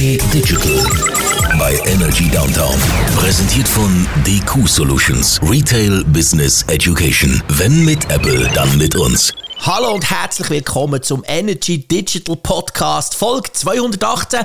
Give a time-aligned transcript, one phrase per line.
[0.00, 2.74] Energy Digital bei Energy Downtown.
[3.16, 5.38] Präsentiert von DQ Solutions.
[5.42, 7.42] Retail Business Education.
[7.48, 9.34] Wenn mit Apple, dann mit uns.
[9.62, 14.40] Hallo und herzlich willkommen zum Energy Digital Podcast Folge 218,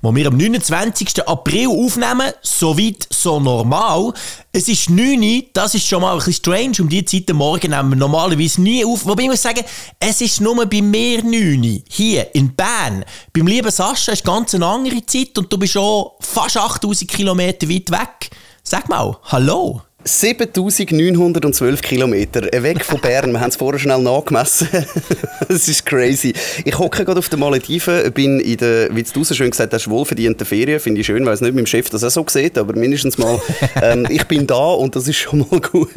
[0.00, 1.26] wo wir am 29.
[1.26, 2.30] April aufnehmen.
[2.40, 4.12] Soweit so normal.
[4.52, 6.72] Es ist 9 Uhr, das ist schon mal ein bisschen strange.
[6.78, 9.04] Um diese Zeit am Morgen nehmen wir normalerweise nie auf.
[9.06, 9.64] Wobei ich muss sagen,
[9.98, 11.80] es ist nur bei mir 9 Uhr.
[11.88, 13.04] Hier in Bern.
[13.32, 17.68] Beim lieben Sascha ist ganz eine andere Zeit und du bist schon fast 8000 Kilometer
[17.68, 18.30] weit weg.
[18.62, 19.82] Sag mal, hallo.
[20.04, 23.32] 7912 Kilometer weg von Bern.
[23.32, 24.68] Wir haben es vorher schnell nachgemessen.
[25.48, 26.32] Es ist crazy.
[26.64, 29.90] Ich hocke gerade auf den Malediven, bin in der, wie du so schön gesagt hast,
[29.90, 30.78] wohlverdienten Ferien.
[30.80, 33.18] Finde ich schön, weil es nicht mit dem Chef das auch so sieht, aber mindestens
[33.18, 33.40] mal,
[33.82, 35.90] ähm, ich bin da und das ist schon mal gut.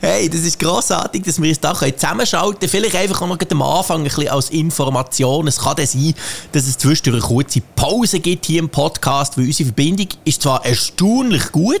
[0.00, 2.70] Hey, das ist grossartig, dass wir uns da zusammenschalten können.
[2.70, 5.46] Vielleicht einfach noch am Anfang ein bisschen als Information.
[5.46, 6.14] Es kann dann sein,
[6.52, 10.64] dass es zwischendurch eine kurze Pause gibt hier im Podcast, weil unsere Verbindung ist zwar
[10.64, 11.80] erstaunlich gut,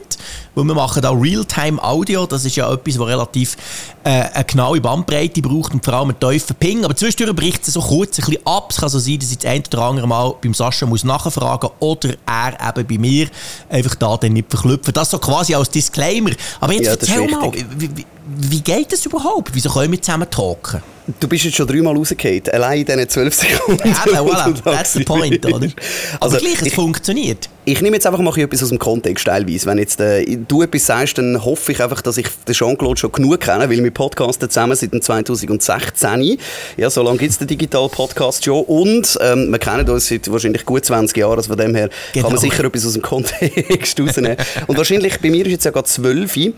[0.54, 2.26] weil wir machen da Realtime-Audio.
[2.26, 3.56] Das ist ja etwas, das relativ
[4.04, 6.84] äh, eine genaue Bandbreite braucht und vor allem einen tiefen Ping.
[6.84, 8.68] Aber zwischendurch bricht es so kurz ein bisschen ab.
[8.70, 11.70] Es kann so sein, dass ich das ein oder andere Mal beim Sascha muss nachfragen
[11.80, 13.28] oder er eben bei mir
[13.68, 14.94] einfach da dann nicht verklüpfen.
[14.94, 16.30] Das so quasi als Disclaimer.
[16.60, 17.52] Aber jetzt Ja, erzähl mal.
[17.76, 19.54] Wie, wie, geht das überhaupt?
[19.54, 20.82] Wieso können wir zusammen talken?
[21.20, 23.86] Du bist jetzt schon dreimal rausgefallen, allein in diesen zwölf Sekunden.
[23.88, 25.56] Ja, voilà, that's the point, oder?
[25.56, 25.72] Aber
[26.20, 27.48] Also, gleich, es ich- funktioniert.
[27.66, 29.64] Ich nehme jetzt einfach mal etwas aus dem Kontext teilweise.
[29.64, 33.10] Wenn jetzt äh, du etwas sagst, dann hoffe ich einfach, dass ich den Jean-Claude schon
[33.10, 36.38] genug kenne, weil wir podcasten zusammen seit dem 2016.
[36.76, 38.64] Ja, so lange gibt es den Digital Podcast schon.
[38.64, 41.38] Und ähm, wir kennen uns seit wahrscheinlich gut 20 Jahren.
[41.38, 42.26] Also von dem her Genau.
[42.26, 44.36] kann man sicher etwas aus dem Kontext rausnehmen.
[44.66, 46.52] Und wahrscheinlich, bei mir ist jetzt ja gerade 12 Uhr.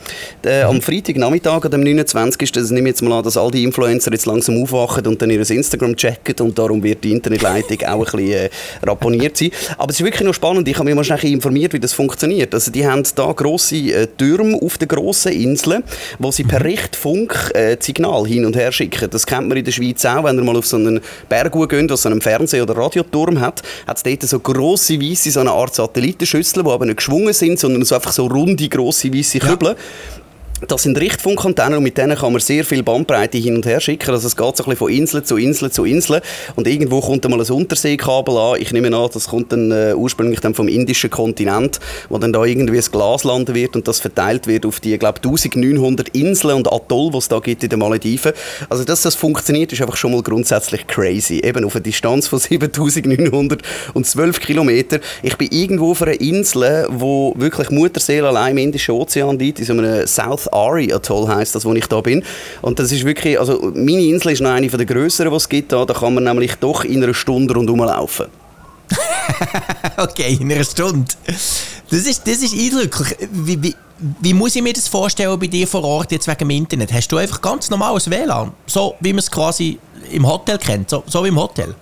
[0.44, 2.50] Äh, am Freitagnachmittag, am 29.
[2.50, 5.30] Das nehme ich jetzt mal an, dass all die Influencer jetzt langsam aufwachen und dann
[5.30, 8.50] ihr Instagram checken und darum wird die Internetleitung auch ein bisschen äh,
[8.82, 9.50] ramponiert sein.
[9.78, 10.68] Aber es ist wirklich noch spannend.
[10.68, 12.54] Ich habe mich mal schnell informiert, wie das funktioniert.
[12.54, 15.82] Also die haben da grosse äh, Türme auf den grossen Inseln,
[16.18, 19.08] wo sie per Richtfunk äh, Signal hin und her schicken.
[19.10, 21.90] Das kennt man in der Schweiz auch, wenn ihr mal auf so einen Berg geht,
[21.90, 25.50] was so einen Fernseh- oder Radioturm hat, hat es dort so grosse, weisse, so eine
[25.50, 29.76] Art Satellitenschüssel, die aber nicht geschwungen sind, sondern so einfach so runde, grosse, weisse Kübel.
[30.62, 34.10] Das sind Richtfunkantennen und mit denen kann man sehr viel Bandbreite hin und her schicken.
[34.10, 36.22] Also es geht so ein bisschen von Insel zu Insel zu Insel
[36.54, 38.56] und irgendwo kommt dann mal ein Unterseekabel an.
[38.58, 41.78] Ich nehme an, das kommt dann äh, ursprünglich dann vom indischen Kontinent,
[42.08, 45.18] wo dann da irgendwie ein Glas landen wird und das verteilt wird auf die, glaube
[45.18, 48.32] 1900 Inseln und Atoll, die es da gibt in den Malediven.
[48.70, 51.40] Also dass das funktioniert, ist einfach schon mal grundsätzlich crazy.
[51.44, 55.00] Eben auf einer Distanz von 7912 Kilometer.
[55.22, 59.66] Ich bin irgendwo auf einer Insel, wo wirklich Mutterseele allein im Indischen Ozean liegt, in
[59.66, 62.22] so einem South Ari Atoll heisst das, wo ich da bin.
[62.62, 65.48] Und das ist wirklich, also meine Insel ist noch eine von der grösseren, die es
[65.48, 65.84] gibt da.
[65.84, 68.26] Da kann man nämlich doch in einer Stunde rundherum laufen.
[69.98, 71.06] Okay, in einer Stunde.
[71.26, 73.16] Das ist, das ist eindrücklich.
[73.32, 73.74] Wie, wie,
[74.20, 76.92] wie muss ich mir das vorstellen bei dir vor Ort jetzt wegen dem Internet?
[76.92, 78.52] Hast du einfach ganz normales WLAN?
[78.66, 79.78] So wie man es quasi
[80.10, 81.74] im Hotel kennt, so, so wie im Hotel?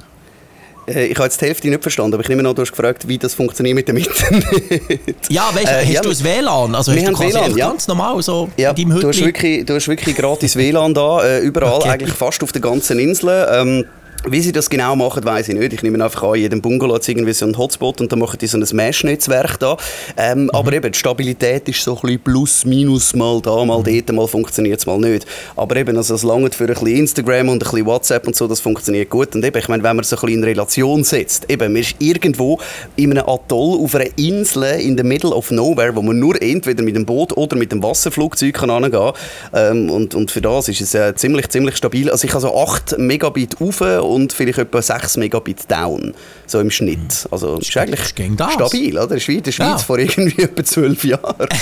[0.87, 3.07] Äh, Ich habe jetzt die Hälfte nicht verstanden, aber ich nehme an, du hast gefragt,
[3.09, 4.45] wie das funktioniert mit dem Internet.
[5.29, 6.75] Ja, weißt du, Äh, hast ja, du ein WLAN?
[6.75, 7.69] Also hast du WLAN, ja.
[7.69, 11.25] ganz normal so Ja, in deinem du hast, wirklich, du hast wirklich gratis WLAN da,
[11.25, 11.89] äh, überall, Okay.
[11.91, 13.49] eigentlich fast auf der ganzen Insel.
[13.53, 13.85] Ähm,
[14.29, 15.73] wie sie das genau machen, weiß ich nicht.
[15.73, 18.39] Ich nehme einfach an, in jedem Bungalow hat irgendwie so einen Hotspot und dann machen
[18.39, 19.77] die so ein Mesh-Netzwerk da.
[20.17, 24.13] Ähm, Aber eben, die Stabilität ist so ein bisschen plus, minus, mal da, mal dort,
[24.13, 25.27] mal funktioniert es, mal nicht.
[25.57, 28.47] Aber eben, also es langt für ein bisschen Instagram und ein bisschen WhatsApp und so,
[28.47, 29.35] das funktioniert gut.
[29.35, 31.83] Und eben, ich meine, wenn man es so ein bisschen in Relation setzt, eben, man
[31.83, 32.59] ist irgendwo
[32.97, 36.83] in einem Atoll auf einer Insel in the middle of nowhere, wo man nur entweder
[36.83, 39.13] mit dem Boot oder mit dem Wasserflugzeug kann hingehen
[39.53, 42.11] ähm, und, und für das ist es äh, ziemlich, ziemlich stabil.
[42.11, 43.81] Also ich habe so 8 Megabit rauf
[44.15, 46.15] und vielleicht etwa 6 Megabit down,
[46.47, 47.29] so im Schnitt.
[47.31, 48.55] Also ist eigentlich ist gegen das.
[48.55, 49.19] stabil, oder?
[49.21, 49.79] Schweiz, in der Schweiz Ja.
[49.79, 51.49] vor irgendwie etwa 12 Jahren.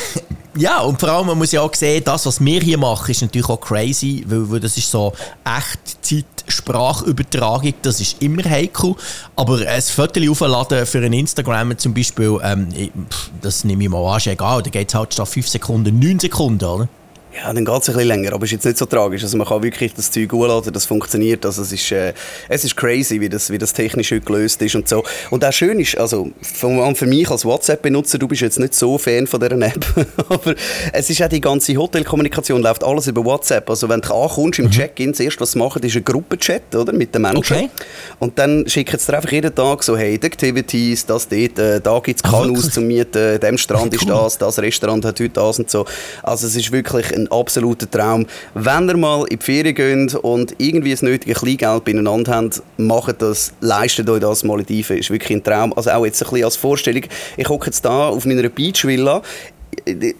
[0.54, 3.22] Ja, und vor allem, man muss ja auch sehen, das, was wir hier machen, ist
[3.22, 5.14] natürlich auch crazy, weil, weil das ist so
[5.46, 8.94] Echtzeit-Sprachübertragung, das ist immer heikel.
[9.36, 12.68] Aber ein Foto aufladen für ein Instagram zum Beispiel, ähm,
[13.40, 16.18] das nehme ich mal an, ist egal, da geht es halt statt 5 Sekunden 9
[16.20, 16.88] Sekunden, oder?
[17.34, 19.22] Ja, dann geht es ein bisschen länger, aber es ist jetzt nicht so tragisch.
[19.22, 21.46] Also man kann wirklich das Zeug hochladen, das funktioniert.
[21.46, 22.12] Also es ist, äh,
[22.48, 25.02] es ist crazy, wie das, wie das technisch heute gelöst ist und so.
[25.30, 26.30] Und auch schön ist, also
[26.62, 29.84] allem für mich als WhatsApp-Benutzer, du bist jetzt nicht so Fan von dieser App,
[30.28, 30.54] aber
[30.92, 33.68] es ist auch die ganze Hotelkommunikation, läuft alles über WhatsApp.
[33.70, 36.92] Also wenn du ankommst im Check-in, das erste, was sie machen, ist ein Gruppenchat, oder,
[36.92, 37.56] mit den Menschen.
[37.56, 37.70] Okay.
[38.18, 41.80] Und dann schicken sie dir einfach jeden Tag so, hey, die Activities, das dort, äh,
[41.80, 44.08] da gibt es Kanus zum Mieten, dem Strand ist Cool.
[44.08, 45.86] das, das Restaurant hat heute das und so.
[46.22, 48.26] Also es ist wirklich ein absoluter Traum.
[48.54, 53.22] Wenn ihr mal in die Ferien geht und irgendwie das nötige Kleingeld beieinander habt, macht
[53.22, 55.72] das, leistet euch das Malediven, ist wirklich ein Traum.
[55.74, 57.02] Also auch jetzt ein bisschen als Vorstellung,
[57.36, 59.22] ich hocke jetzt da auf meiner Beachvilla,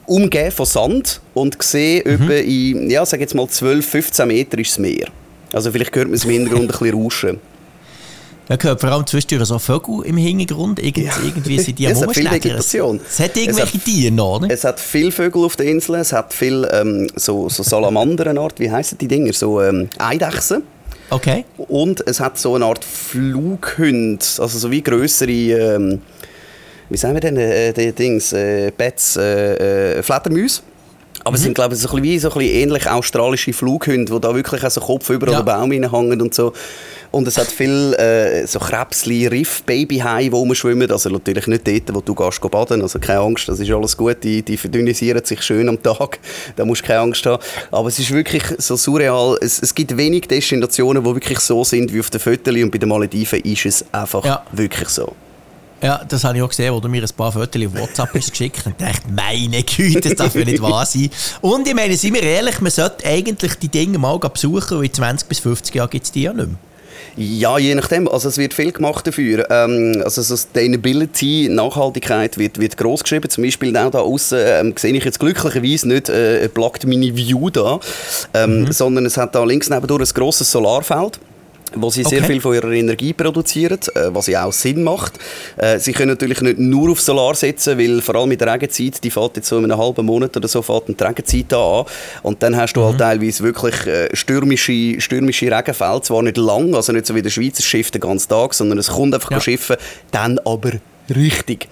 [0.07, 2.31] umgeben von Sand und sehe mhm.
[2.31, 5.09] in, ja, sag jetzt mal 12, 15 Meter ist das Meer.
[5.53, 7.41] Also vielleicht hört man es im Hintergrund ein bisschen rauschen.
[8.49, 10.79] Man hört vor allem zwischendurch so Vögel im Hintergrund.
[10.79, 11.13] Irgend, ja.
[11.25, 13.01] Irgendwie sind die am Es hat viel Vegetation.
[13.09, 14.49] Es, hat irgendwelche Tiere noch, ne?
[14.51, 15.97] Es hat viele Vögel auf der Insel.
[15.97, 18.59] Es hat viele ähm, so, so Salamanderenart.
[18.59, 19.33] Wie heißen die Dinger?
[19.33, 20.63] So ähm, Eidechsen.
[21.11, 21.45] Okay.
[21.57, 24.39] Und es hat so eine Art Flughund.
[24.39, 25.31] Also so wie größere...
[25.31, 26.01] Ähm,
[26.89, 27.37] wie sagen wir denn?
[27.37, 28.33] Äh, die Dings...
[28.33, 29.17] Äh, Bats...
[29.17, 30.63] Äh, äh, Fledermäuse.
[31.25, 31.37] Aber mhm.
[31.37, 34.21] es sind, glaube ich, so ein bisschen wie so ein bisschen ähnlich australische Flughunde, die
[34.21, 35.41] da wirklich also Kopf über ja.
[35.41, 36.53] den Baum hängen und so.
[37.13, 40.91] Und es hat viele äh, so Krebsli, Riff, Babyhai, die rumschwimmen.
[40.91, 42.81] Also natürlich nicht dort, wo du gehst baden.
[42.81, 44.25] Also keine Angst, das ist alles gut.
[44.25, 46.19] Die, die verdünnisieren sich schön am Tag.
[46.57, 47.43] Da musst du keine Angst haben.
[47.71, 49.37] Aber es ist wirklich so surreal.
[49.41, 52.55] Es, es gibt wenig Destinationen, die wirklich so sind wie auf den Fotos.
[52.55, 54.43] Und bei den Malediven ist es einfach ja.
[54.53, 55.15] wirklich so.
[55.83, 58.31] Ja, das habe ich auch gesehen, wo du mir ein paar Fotos auf WhatsApp hast
[58.31, 61.11] geschickt und dachte, meine Güte, das darf ja nicht wahr sein.
[61.41, 64.95] Und ich meine, sind wir ehrlich, man sollte eigentlich die Dinge mal besuchen, weil in
[64.95, 66.57] 20 bis 50 Jahren gibt es die ja nicht mehr.
[67.17, 68.09] Ja, je nachdem.
[68.09, 69.47] Also es wird viel gemacht dafür.
[69.51, 73.29] Ähm, also Sustainability, Nachhaltigkeit wird, wird groß geschrieben.
[73.29, 77.51] Zum Beispiel auch da außen ähm, sehe ich jetzt glücklicherweise nicht äh, Plugged Mini View
[77.51, 77.81] da,
[78.35, 78.73] ähm, mhm.
[78.73, 81.19] sondern es hat da links nebendurch ein grosses Solarfeld
[81.77, 82.17] wo sie okay.
[82.17, 85.19] sehr viel von ihrer Energie produzieren, äh, was ja auch Sinn macht.
[85.57, 89.03] Äh, sie können natürlich nicht nur auf Solar setzen, weil vor allem mit der Regenzeit,
[89.03, 91.85] die fällt jetzt so in einem halben Monat oder so, fällt die Regenzeit an
[92.23, 93.03] und dann hast du halt mhm.
[93.03, 97.31] halt teilweise wirklich äh, stürmische, stürmische Regenfälle, zwar nicht lang, also nicht so wie der
[97.31, 99.41] Schweizer Schiff den ganzen Tag, sondern es kommt einfach ja.
[99.41, 99.77] Schiffen,
[100.11, 100.73] dann aber
[101.15, 101.69] richtig.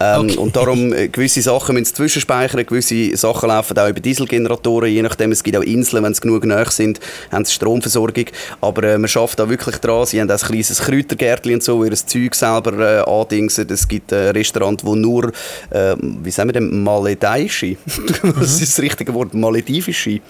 [0.00, 0.36] Ähm, okay.
[0.36, 5.32] Und darum, äh, gewisse Sachen müssen zwischenspeichern, gewisse Sachen laufen auch über Dieselgeneratoren, je nachdem,
[5.32, 7.00] es gibt auch Inseln, wenn sie genug nahe sind,
[7.32, 8.26] haben sie Stromversorgung,
[8.60, 11.78] aber äh, man schafft da wirklich dran, sie haben auch ein kleines Kräutergärtchen und so,
[11.78, 15.32] wo ihr Zeug selber äh, andingsen, es gibt ein Restaurant, wo nur,
[15.70, 17.66] äh, wie sagen wir denn, Maledeische,
[18.22, 18.34] mhm.
[18.38, 20.20] das ist das richtige Wort, Maledivische,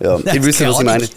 [0.00, 1.08] ja, ich wüsste, was ich meine,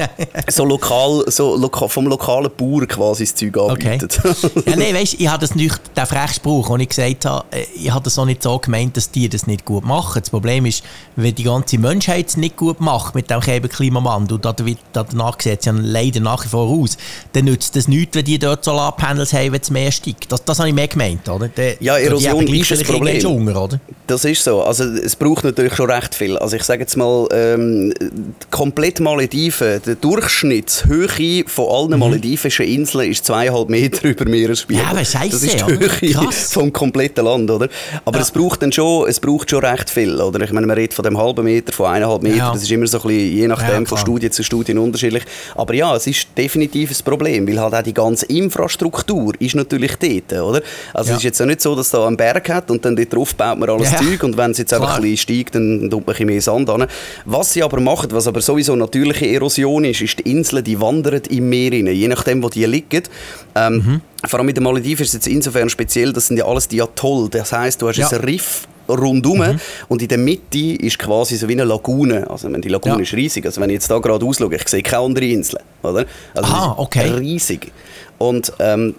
[0.49, 4.19] so lokal, so loka vom lokalen Bauer quasi das Zeug anbietet.
[4.23, 4.61] Okay.
[4.65, 7.92] ja, nein, weißt, ich habe das nicht, den Frechspruch, den ich gesagt habe, äh, ich
[7.93, 10.19] habe das auch nicht so gemeint, dass die das nicht gut machen.
[10.21, 10.83] Das Problem ist,
[11.15, 14.45] wenn die ganze Menschheit es nicht gut macht mit dem Klimawandel, und
[14.93, 16.97] danach sieht es ja leider nach wie vor aus,
[17.33, 20.31] dann nützt das nichts, wenn die dort Solarpanels haben, wenn es mehr steigt.
[20.31, 21.27] Das, das habe ich mehr gemeint.
[21.29, 21.47] Oder?
[21.47, 23.21] Der, ja, Erosion ist das Problem.
[23.23, 23.79] Hunger, oder?
[24.07, 24.61] Das ist so.
[24.61, 26.37] Also, es braucht natürlich schon recht viel.
[26.37, 27.93] Also ich sage jetzt mal, ähm,
[28.51, 31.99] komplett Malediven, der Durchschnittshöhe von allen mhm.
[31.99, 34.83] maledivischen Inseln ist zweieinhalb Meter über Meeresspiegel.
[34.83, 37.69] Ja, aber scheiße, Das ist die Höhe vom kompletten Land, oder?
[38.05, 38.23] Aber ja.
[38.23, 40.41] es braucht dann schon, es braucht schon recht viel, oder?
[40.41, 42.51] Ich meine, man redet von dem halben Meter, von eineinhalb Meter, ja.
[42.51, 45.23] das ist immer so ein bisschen, je nachdem, von Studie zu Studie unterschiedlich.
[45.55, 49.95] Aber ja, es ist definitiv ein Problem, weil halt auch die ganze Infrastruktur ist natürlich
[49.97, 50.61] dort, oder?
[50.93, 53.13] Also es ist jetzt ja nicht so, dass da einen Berg hat und dann dort
[53.13, 55.91] drauf baut man alles Zeug und wenn es jetzt einfach ein bisschen steigt, dann tut
[55.91, 56.87] man ein bisschen mehr Sand an.
[57.25, 61.21] Was sie aber machen, was aber sowieso natürliche Erosion ist, ist die Inseln, die wandern
[61.29, 63.03] im Meer rein, je nachdem, wo die liegen.
[63.55, 64.01] Ähm, mhm.
[64.25, 66.81] Vor allem mit den Malediven ist es jetzt insofern speziell, das sind ja alles die
[66.81, 67.29] Atoll.
[67.29, 68.09] Das heißt, du hast ja.
[68.09, 69.59] ein Riff rundum mhm.
[69.87, 72.29] und in der Mitte ist quasi so wie eine Lagune.
[72.29, 73.01] Also die Lagune ja.
[73.01, 73.45] ist riesig.
[73.45, 76.05] Also wenn ich jetzt da gerade ausschaue, ich sehe keine andere Insel, oder?
[76.33, 77.09] Also ah, okay.
[77.11, 77.71] Riesig.
[78.17, 78.95] Und ähm,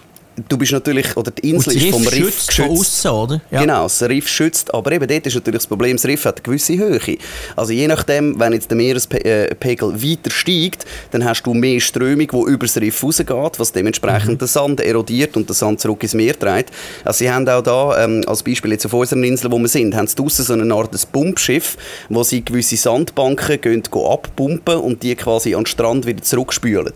[0.48, 2.70] du bist natürlich, oder die Insel ist vom Riff geschützt.
[2.70, 3.40] Aussen, oder?
[3.50, 3.60] Ja.
[3.60, 6.42] Genau, das Riff schützt, aber eben dort ist natürlich das Problem, das Riff hat eine
[6.42, 7.18] gewisse Höhe.
[7.56, 12.50] Also je nachdem, wenn jetzt der Meerespegel weiter steigt, dann hast du mehr Strömung, die
[12.52, 14.38] über das Riff rausgeht, was dementsprechend mhm.
[14.38, 16.70] den Sand erodiert und den Sand zurück ins Meer trägt.
[17.04, 19.94] Also sie haben auch da, ähm, als Beispiel jetzt auf unserer Insel, wo wir sind,
[19.94, 21.76] haben sie draussen so eine Art Pumpschiff,
[22.08, 26.92] wo sie gewisse Sandbanken gehen, gehen abpumpen und die quasi an den Strand wieder zurückspülen.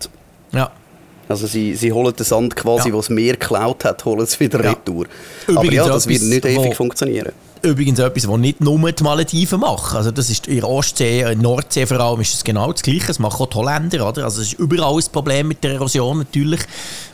[0.51, 0.71] Ja.
[1.29, 2.95] Also sie, sie holen den Sand quasi, ja.
[2.95, 4.71] was Meer geklaut hat, holen es wieder ja.
[4.71, 5.05] retour.
[5.47, 7.31] Übrigens Aber ja, das wird nicht ewig funktionieren.
[7.61, 9.97] Übrigens etwas, was nicht nur die Malediven machen.
[9.97, 12.81] Also das ist in der Ostsee, in der Nordsee vor allem, ist es genau das
[12.81, 13.07] Gleiche.
[13.07, 14.07] Das machen auch die Holländer.
[14.07, 14.23] Oder?
[14.23, 16.61] Also es ist überall ein Problem mit der Erosion natürlich.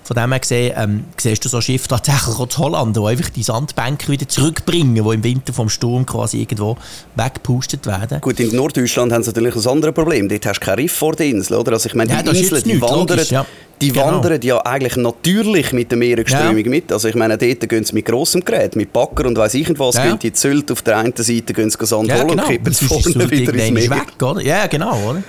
[0.05, 3.41] Von dem her gesehen, ähm, siehst du so Schiffe tatsächlich in Holland, die einfach die
[3.41, 6.77] Sandbänke wieder zurückbringen, die im Winter vom Sturm quasi irgendwo
[7.15, 8.21] weggepustet werden.
[8.21, 10.29] Gut, in Norddeutschland haben sie natürlich ein anderes Problem.
[10.29, 11.73] Dort hast du kein Riff vor der Insel, oder?
[11.73, 13.17] Also ich meine, die ja, Inseln, die wandern...
[13.17, 13.45] Logisch, ja.
[13.81, 14.05] Die genau.
[14.05, 16.69] wandern ja eigentlich natürlich mit der Meeresströmung ja.
[16.69, 16.91] mit.
[16.93, 19.95] Also ich meine, dort gehen sie mit grossem Gerät, mit Backer und weiss ich was,
[19.95, 20.05] ja.
[20.05, 22.43] gehen die Zölt auf der einen Seite gehen sie Sand ja, holen genau.
[22.43, 23.89] und kippen es vorne wieder ins Meer.
[23.89, 24.41] Weg, oder?
[24.41, 25.23] Ja, genau, oder?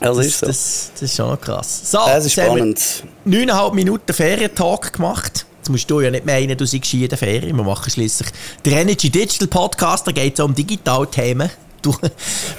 [0.00, 0.46] Also das, ist so.
[0.46, 1.90] das, das, ist schon krass.
[1.90, 2.80] So, das ist spannend.
[3.24, 5.46] Neuneinhalb Minuten Ferientag gemacht.
[5.58, 7.56] Jetzt musst du ja nicht meinen, du seist in der Ferien.
[7.56, 8.28] Wir machen schließlich
[8.64, 11.50] den Energy Digital Podcast, da geht es um Digitalthemen.
[11.82, 11.94] Du,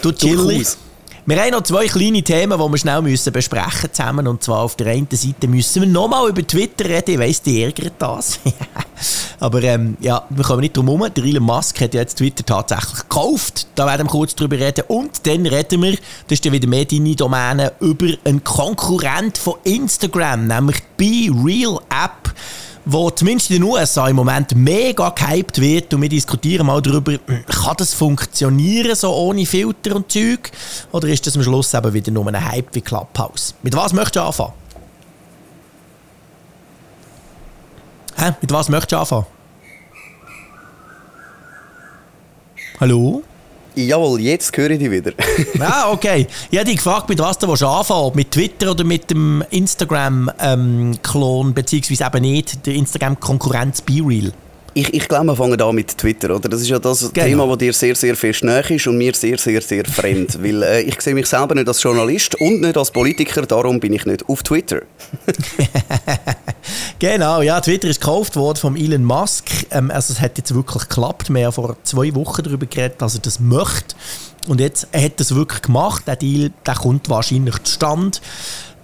[0.01, 0.65] du Chilli.
[1.29, 4.27] Wir haben noch zwei kleine Themen, die wir schnell müssen besprechen zusammen.
[4.27, 7.15] Und zwar auf der einen Seite müssen wir nochmal über Twitter reden.
[7.15, 8.39] Ich weiss, die ärgert das.
[9.41, 11.13] Aber ähm, ja, wir kommen nicht drum herum.
[11.13, 13.67] Der Elon Musk hat ja jetzt Twitter tatsächlich gekauft.
[13.75, 14.85] Da werden wir kurz drüber reden.
[14.87, 19.55] Und dann reden wir, das ist ja wieder mehr deine Domäne, über einen Konkurrent von
[19.65, 22.33] Instagram, nämlich die Be Real App
[22.89, 27.17] wo zumindest in den USA im Moment mega gehypt wird und wir diskutieren mal darüber,
[27.17, 30.51] kann das funktionieren so ohne Filter und Zeug
[30.93, 33.55] oder ist das am Schluss eben wieder nur ein Hype wie Clubhouse?
[33.61, 34.53] Mit was möchtest du anfangen?
[38.15, 38.31] Hä?
[38.41, 39.25] Mit was möchtest du anfangen?
[42.79, 43.23] Hallo?
[43.77, 45.11] Jawohl, jetzt höre ich dich wieder.
[45.59, 46.25] ah, okay.
[46.49, 51.53] Ich habe dich gefragt, mit was du anfangen Mit Twitter oder mit dem Instagram-Klon, ähm,
[51.53, 54.33] beziehungsweise eben nicht, der Instagram-Konkurrenz BeReal?
[54.77, 56.47] Ich, ich glaube, wir fangen an mit Twitter, oder?
[56.49, 57.25] Das ist ja das genau.
[57.25, 60.37] Thema, das dir sehr, sehr fest nahe ist und mir sehr, sehr, sehr fremd.
[60.43, 63.93] Weil äh, ich sehe mich selber nicht als Journalist und nicht als Politiker, darum bin
[63.93, 64.81] ich nicht auf Twitter.
[66.99, 69.49] genau, ja, Twitter ist gekauft worden von Elon Musk.
[69.71, 71.33] Ähm, also es hat jetzt wirklich geklappt.
[71.33, 73.95] Wir haben vor zwei Wochen darüber geredet, dass er das möchte.
[74.47, 76.03] Und jetzt hat er es wirklich gemacht.
[76.05, 78.19] Der Deal der kommt wahrscheinlich zustande.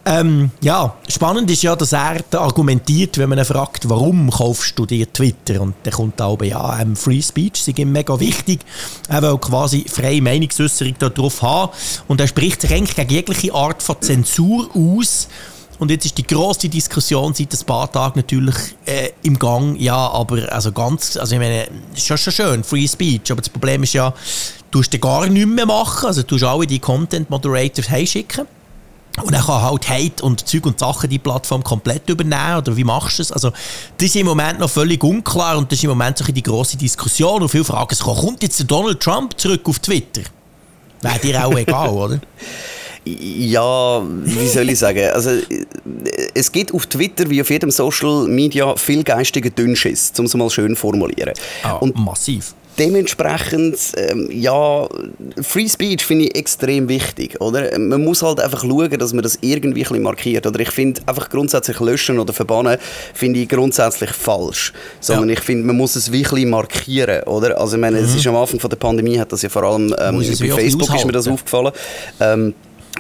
[0.06, 4.86] Ähm, ja, spannend ist ja, dass er argumentiert, wenn man ihn fragt, warum kaufst du
[4.86, 5.62] dir Twitter?
[5.62, 8.60] Und dann kommt da oben, ja, ähm, Free Speech sei ihm mega wichtig.
[9.08, 11.72] Er will quasi freie Meinungsäußerung darauf haben.
[12.10, 15.30] Und er spricht sich eigentlich gegen jegliche Art von Zensur aus.
[15.80, 18.56] Und jetzt ist die grosse Diskussion seit ein paar Tagen natürlich
[18.86, 19.78] äh, im Gang.
[19.80, 23.32] Ja, aber also ganz, also ich meine, ist schon, schon schön, Free Speech.
[23.32, 24.14] Aber das Problem ist ja,
[24.70, 26.08] du musst gar nichts mehr machen.
[26.08, 28.46] Also du alle die Content Moderators heimschicken.
[29.22, 32.58] Und er kann halt Hate und Zeug und Sachen die Plattform komplett übernehmen.
[32.58, 33.32] Oder wie machst du es?
[33.32, 33.52] Also,
[33.98, 36.78] das ist im Moment noch völlig unklar und das ist im Moment so die grosse
[36.78, 37.42] Diskussion.
[37.42, 40.22] Und viele fragen sich, kommt jetzt der Donald Trump zurück auf Twitter?
[41.02, 42.20] Wäre dir auch egal, oder?
[43.06, 45.10] Ja, wie soll ich sagen?
[45.14, 45.32] Also,
[46.34, 50.50] es gibt auf Twitter wie auf jedem Social Media viel geistige Dünnschiss, um es mal
[50.50, 51.34] schön formulieren.
[51.64, 54.88] Ah, und massiv dementsprechend, ähm, ja,
[55.42, 57.78] Free Speech finde ich extrem wichtig, oder?
[57.78, 61.30] Man muss halt einfach schauen, dass man das irgendwie ein markiert, oder ich finde einfach
[61.30, 62.78] grundsätzlich löschen oder verbannen,
[63.14, 65.34] finde ich grundsätzlich falsch, sondern ja.
[65.34, 67.60] ich finde, man muss es wirklich markieren, oder?
[67.60, 68.18] Also ich meine, es mhm.
[68.18, 71.06] ist am Anfang von der Pandemie, hat das ja vor allem ähm, bei Facebook ist
[71.06, 71.72] mir das aufgefallen,
[72.20, 72.54] ähm,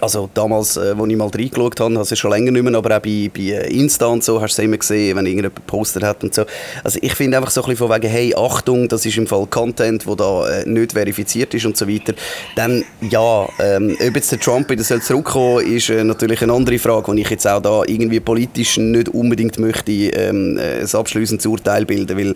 [0.03, 3.01] also damals, äh, als ich mal reingeschaut habe, also schon länger nicht mehr, aber auch
[3.01, 6.23] bei, bei äh, Insta und so, hast du es immer gesehen, wenn irgendjemand Poster hat
[6.23, 6.45] und so.
[6.83, 9.47] Also ich finde einfach so ein bisschen von wegen, hey, Achtung, das ist im Fall
[9.47, 12.13] Content, der da äh, nicht verifiziert ist und so weiter.
[12.55, 16.77] Dann, ja, ähm, ob jetzt der Trump wieder soll zurückkommen ist äh, natürlich eine andere
[16.77, 21.45] Frage, die ich jetzt auch da irgendwie politisch nicht unbedingt möchte ähm, äh, ein abschließendes
[21.45, 22.33] Urteil bilden, weil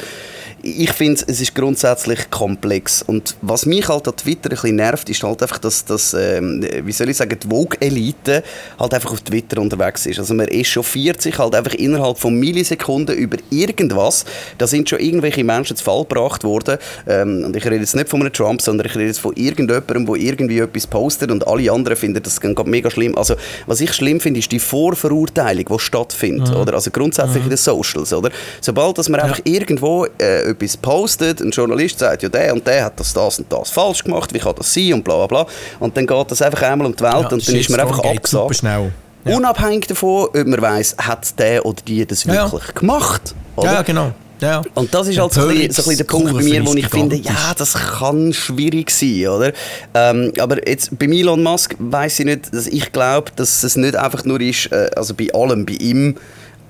[0.63, 3.01] ich finde, es ist grundsätzlich komplex.
[3.01, 6.65] Und was mich halt an Twitter ein bisschen nervt, ist halt einfach, dass, dass ähm,
[6.83, 8.43] wie soll ich sagen, die Vogue-Elite
[8.79, 10.19] halt einfach auf Twitter unterwegs ist.
[10.19, 14.25] Also man echauffiert sich halt einfach innerhalb von Millisekunden über irgendwas.
[14.57, 16.77] Da sind schon irgendwelche Menschen zu Fall gebracht worden.
[17.07, 20.05] Ähm, und ich rede jetzt nicht von einem Trump, sondern ich rede jetzt von irgendjemandem,
[20.05, 23.17] der irgendwie etwas postet und alle anderen finden das mega schlimm.
[23.17, 23.35] Also
[23.65, 26.49] was ich schlimm finde, ist die Vorverurteilung, die stattfindet.
[26.49, 26.57] Mhm.
[26.57, 26.73] Oder?
[26.75, 27.43] Also grundsätzlich mhm.
[27.43, 28.13] in den Socials.
[28.13, 28.29] Oder?
[28.61, 29.25] Sobald dass man ja.
[29.25, 33.39] einfach irgendwo äh, etwas postet, ein Journalist sagt, ja, der und der hat das, das
[33.39, 35.47] und das falsch gemacht, wie kann das sein und bla bla bla.
[35.79, 38.00] Und dann geht das einfach einmal um die Welt ja, und dann ist man einfach
[38.00, 38.63] abgesagt.
[38.63, 39.36] Ja.
[39.36, 42.72] Unabhängig davon, ob man weiss, hat der oder die das wirklich ja.
[42.74, 43.36] gemacht.
[43.56, 43.74] Oder?
[43.74, 44.13] Ja, genau.
[44.39, 44.63] Ja.
[44.75, 47.54] Und das ist halt so ein, bisschen, der Punkt bei mir, wo ich finde, ja,
[47.58, 49.51] das kann schwierig sein, oder?
[49.94, 53.96] Ähm, aber jetzt bei Elon Musk weiß ich nicht, dass ich glaube, dass es nicht
[53.96, 56.16] einfach nur ist, äh, also bei allem, bei ihm,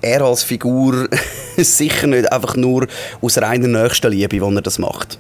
[0.01, 1.09] er als Figur
[1.57, 2.87] sicher nicht einfach nur
[3.21, 5.19] aus reiner Nächstenliebe, wo er das macht.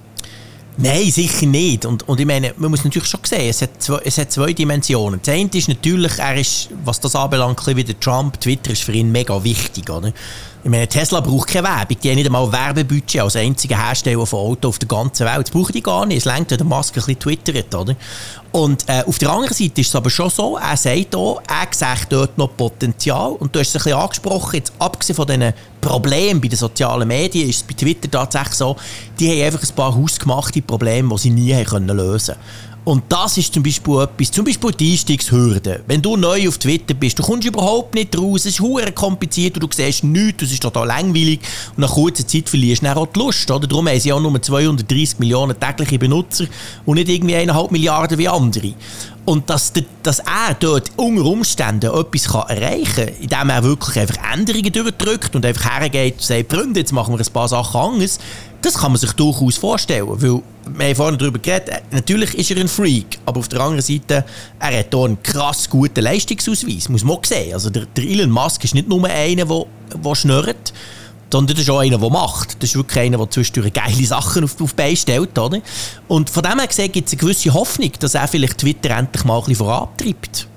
[0.79, 1.85] Nein, sicher nicht.
[1.85, 4.53] Und, und ich meine, man muss natürlich schon sehen, es hat zwei, es hat zwei
[4.53, 5.19] Dimensionen.
[5.23, 8.91] Das eine ist natürlich, er ist, was das anbelangt, wie der Trump, Twitter ist für
[8.91, 9.89] ihn mega wichtig.
[9.89, 10.13] Oder?
[10.63, 11.97] Ich meine, Tesla braucht keine Werbung.
[12.01, 15.47] Die haben nicht einmal Werbebudget als einziger Hersteller von Autos auf der ganzen Welt.
[15.47, 16.17] Das brauchen die gar nicht.
[16.17, 17.95] Es längt, wenn der Musk ein bisschen twittert, oder?
[18.51, 21.67] Und äh, auf der anderen Seite ist es aber schon so, er sagt auch, er
[21.71, 23.33] sieht dort noch Potenzial.
[23.33, 27.07] Und du hast es ein bisschen angesprochen, jetzt abgesehen von diesen Problemen bei den sozialen
[27.07, 28.75] Medien, ist es bei Twitter tatsächlich so,
[29.19, 32.67] die haben einfach ein paar hausgemachte Probleme, die sie nie haben können lösen konnten.
[32.87, 35.83] Und das ist zum Beispiel etwas, zum Beispiel die Einstiegshürde.
[35.87, 39.55] Wenn du neu auf Twitter bist, du kommst überhaupt nicht raus, es ist hure kompliziert
[39.55, 41.41] und du siehst nichts, es ist total langweilig
[41.75, 43.51] und nach kurzer Zeit verlierst du auch die Lust.
[43.51, 43.67] Oder?
[43.67, 46.45] Darum haben sie auch nur 230 Millionen tägliche Benutzer
[46.85, 48.73] und nicht irgendwie eineinhalb Milliarden wie andere.
[49.25, 53.99] Und dass, der, dass er dort unter Umständen etwas kann erreichen kann, indem er wirklich
[53.99, 58.19] einfach Änderungen durchdrückt und einfach hergeht und sagt, jetzt machen wir ein paar Sachen anders,
[58.61, 60.07] das kann man sich durchaus vorstellen.
[60.07, 63.61] Weil, wir haben vorhin darüber geredet, äh, natürlich ist er ein Freak, aber auf der
[63.61, 64.25] anderen Seite,
[64.59, 67.53] er hat hier einen krass guten Leistungsausweis, muss man auch sehen.
[67.53, 69.65] Also der, der Elon Musk ist nicht nur einer, der,
[70.03, 70.73] der schnurrt,
[71.31, 72.61] sondern das ist auch einer, der macht.
[72.61, 75.37] Das ist wirklich einer, der zwischendurch geile Sachen auf, auf Beine stellt.
[75.37, 75.59] Oder?
[76.07, 79.23] Und von dem her gesehen gibt es eine gewisse Hoffnung, dass er vielleicht Twitter endlich
[79.25, 80.47] mal ein bisschen vorantreibt.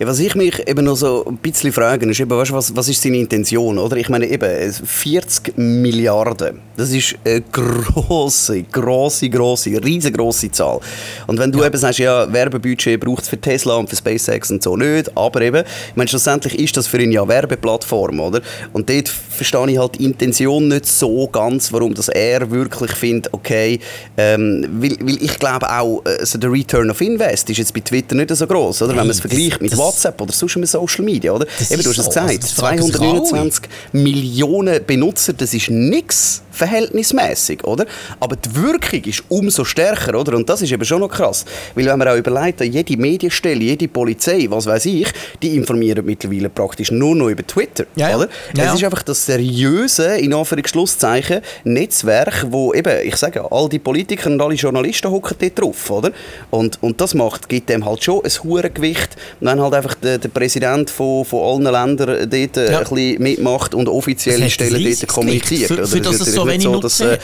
[0.00, 2.88] Ja, was ich mich eben noch so ein bisschen frage, ist eben, weißt, was, was
[2.88, 3.96] ist seine Intention, oder?
[3.96, 10.80] Ich meine eben, 40 Milliarden, das ist eine grosse, grosse, grosse, riesengroße Zahl.
[11.28, 11.66] Und wenn du ja.
[11.66, 15.42] eben sagst, ja, Werbebudget braucht es für Tesla und für SpaceX und so nicht, aber
[15.42, 18.40] eben, ich meine, schlussendlich ist das für ihn ja Werbeplattform, oder?
[18.72, 23.32] Und dort verstehe ich halt die Intention nicht so ganz, warum das er wirklich findet,
[23.32, 23.78] okay,
[24.16, 28.16] ähm, weil, weil ich glaube auch, also der Return of Invest ist jetzt bei Twitter
[28.16, 28.90] nicht so groß, oder?
[28.90, 31.46] Wenn man es vergleicht mit WhatsApp oder sonst mit Social Media, oder?
[31.58, 32.10] Das Eben, du hast es so.
[32.10, 37.86] gesagt, also 229 Millionen Benutzer, das ist nichts verhältnismäßig, oder?
[38.20, 40.36] Aber die Wirkung ist umso stärker, oder?
[40.36, 41.44] Und das ist eben schon noch krass,
[41.74, 45.08] weil wenn man auch überlegt, jede Medienstelle, jede Polizei, was weiß ich,
[45.42, 48.28] die informieren mittlerweile praktisch nur noch über Twitter, ja, oder?
[48.56, 48.66] Ja.
[48.66, 54.30] Es ist einfach das seriöse, in Anführungszeichen, Netzwerk, wo eben, ich sage, all die Politiker
[54.30, 56.12] und alle Journalisten hocken dort drauf, oder?
[56.50, 60.18] Und, und das macht, gibt dem halt schon ein hohes Gewicht, wenn halt einfach der,
[60.18, 62.78] der Präsident von, von allen Ländern dort ja.
[62.78, 65.68] ein bisschen mitmacht und offizielle Stellen dort kommuniziert.
[65.68, 67.18] Für, für das es so wenig so, dass, äh,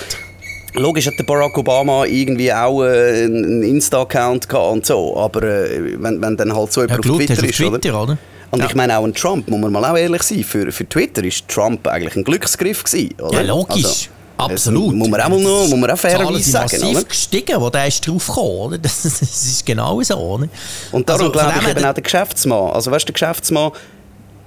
[0.75, 6.01] Logisch hat der Barack Obama irgendwie auch äh, einen Insta-Account gehabt und so, aber äh,
[6.01, 8.19] wenn, wenn dann halt so jemand ja, auf Twitter ist, Twitter, oder?
[8.53, 8.67] Und ja.
[8.67, 11.49] ich meine auch ein Trump, muss man mal auch ehrlich sein, für, für Twitter ist
[11.49, 13.41] Trump eigentlich ein Glücksgriff gewesen, oder?
[13.41, 14.11] Ja, logisch.
[14.37, 14.95] Also, Absolut.
[14.95, 16.81] muss man auch, noch, muss man auch fairerweise sagen.
[16.81, 17.05] massiv oder?
[17.05, 20.17] gestiegen, wo der ist drauf gekommen, Das, das ist genau so.
[20.17, 20.49] Oder?
[20.93, 22.71] Und darum also, glaube ich eben auch der Geschäftsmann.
[22.71, 23.73] Also weißt du, der Geschäftsmann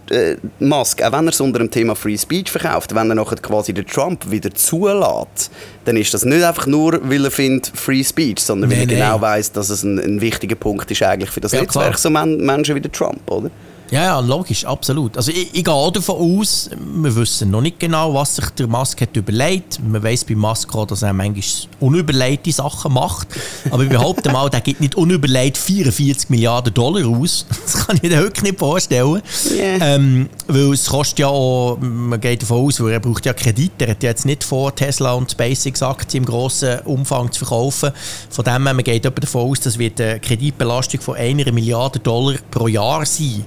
[0.09, 3.37] äh, Musk, auch wenn er es unter dem Thema Free Speech verkauft, wenn er nachher
[3.37, 5.51] quasi den Trump wieder zulässt,
[5.85, 8.87] dann ist das nicht einfach nur, weil er findet Free Speech, sondern nee, weil er
[8.87, 8.95] nee.
[8.95, 12.25] genau weiß, dass es ein, ein, wichtiger Punkt ist eigentlich für das ja, Netzwerk, klar.
[12.25, 13.49] so Menschen wie der Trump, oder?
[13.93, 15.15] Ja, ja, logisch, absolut.
[15.17, 18.65] Also ich, ich gehe auch davon aus, wir wissen noch nicht genau, was sich der
[18.65, 19.79] Musk hat überlegt.
[19.87, 21.43] Man weiß bei Musk auch, dass er manchmal
[21.79, 23.27] unüberlegte Sachen macht.
[23.69, 27.45] Aber ich behaupte mal, der gibt nicht unüberlegt 44 Milliarden Dollar aus.
[27.63, 29.21] Das kann ich mir wirklich nicht vorstellen.
[29.51, 29.95] Yeah.
[29.95, 33.85] Ähm, weil es kostet ja auch, man geht davon aus, weil er braucht ja Kredite.
[33.85, 37.91] Er hat ja jetzt nicht vor, Tesla und SpaceX Aktien im grossen Umfang zu verkaufen.
[38.31, 42.37] Von dem her, man geht davon aus, das wird eine Kreditbelastung von einer Milliarde Dollar
[42.49, 43.45] pro Jahr sein.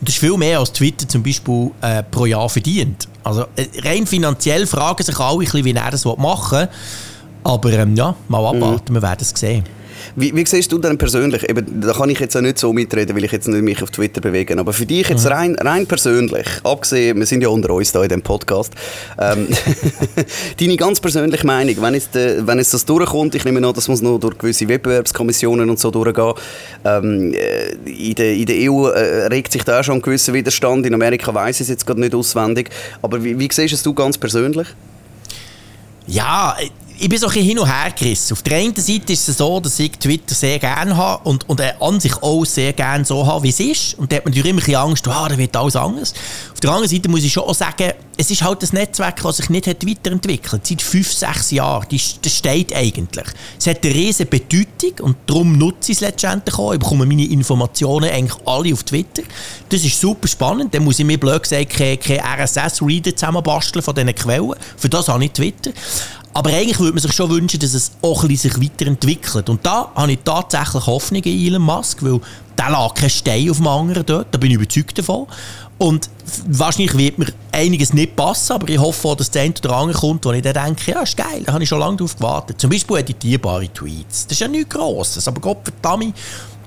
[0.00, 3.08] Und das ist viel mehr als Twitter zum Beispiel äh, pro Jahr verdient.
[3.24, 6.68] Also äh, rein finanziell fragen sich alle, wie er das machen will.
[7.44, 8.96] Aber ähm, ja, mal abwarten, mhm.
[8.96, 9.64] wir werden es sehen.
[10.16, 13.16] Wie, wie siehst du denn persönlich, eben, da kann ich jetzt auch nicht so mitreden,
[13.16, 15.32] weil ich jetzt nicht mich auf Twitter bewege, aber für dich jetzt mhm.
[15.32, 18.72] rein, rein persönlich, abgesehen, wir sind ja unter uns da in dem Podcast,
[19.18, 19.48] ähm,
[20.60, 23.88] deine ganz persönliche Meinung, wenn jetzt, äh, wenn jetzt das durchkommt, ich nehme an, das
[23.88, 26.34] muss noch durch gewisse Wettbewerbskommissionen und so durchgehen,
[26.84, 30.86] ähm, äh, in, der, in der EU äh, regt sich da schon ein gewisser Widerstand,
[30.86, 32.70] in Amerika weiß ich es jetzt gerade nicht auswendig,
[33.02, 34.68] aber wie, wie siehst du es ganz persönlich?
[36.06, 36.56] Ja,
[37.00, 38.32] ich bin so ein bisschen hin und her gerissen.
[38.32, 41.60] Auf der einen Seite ist es so, dass ich Twitter sehr gerne habe und, und
[41.60, 43.98] an sich auch sehr gerne so habe, wie es ist.
[43.98, 46.12] Und da hat man natürlich immer ein bisschen Angst, ah, da wird alles anders.
[46.52, 49.36] Auf der anderen Seite muss ich schon auch sagen, es ist halt ein Netzwerk, das
[49.36, 51.86] sich nicht hat weiterentwickelt Seit fünf, sechs Jahren.
[51.88, 53.26] Das steht eigentlich.
[53.56, 56.72] Es hat eine riesige Bedeutung und darum nutze ich es letztendlich auch.
[56.72, 59.22] Ich bekomme meine Informationen eigentlich alle auf Twitter.
[59.68, 60.74] Das ist super spannend.
[60.74, 64.54] Dann muss ich mir blöd gesagt keine, keine RSS-Reader zusammenbasteln von diesen Quellen.
[64.76, 65.70] Für das habe ich Twitter.
[66.34, 69.48] Aber eigentlich würde man sich schon wünschen, dass es auch ein bisschen sich weiterentwickelt.
[69.48, 72.20] Und da habe ich tatsächlich Hoffnung in Elon Musk, weil
[72.56, 75.26] der lag kein Stein auf dem anderen dort, da bin ich überzeugt davon.
[75.78, 76.10] Und
[76.48, 79.98] wahrscheinlich wird mir einiges nicht passen, aber ich hoffe auch, dass der eine oder andere
[79.98, 82.60] kommt, wo ich dann denke, ja, ist geil, da habe ich schon lange drauf gewartet.
[82.60, 84.26] Zum Beispiel editierbare Tweets.
[84.26, 86.16] Das ist ja nichts Grosses, aber Gott verdammt,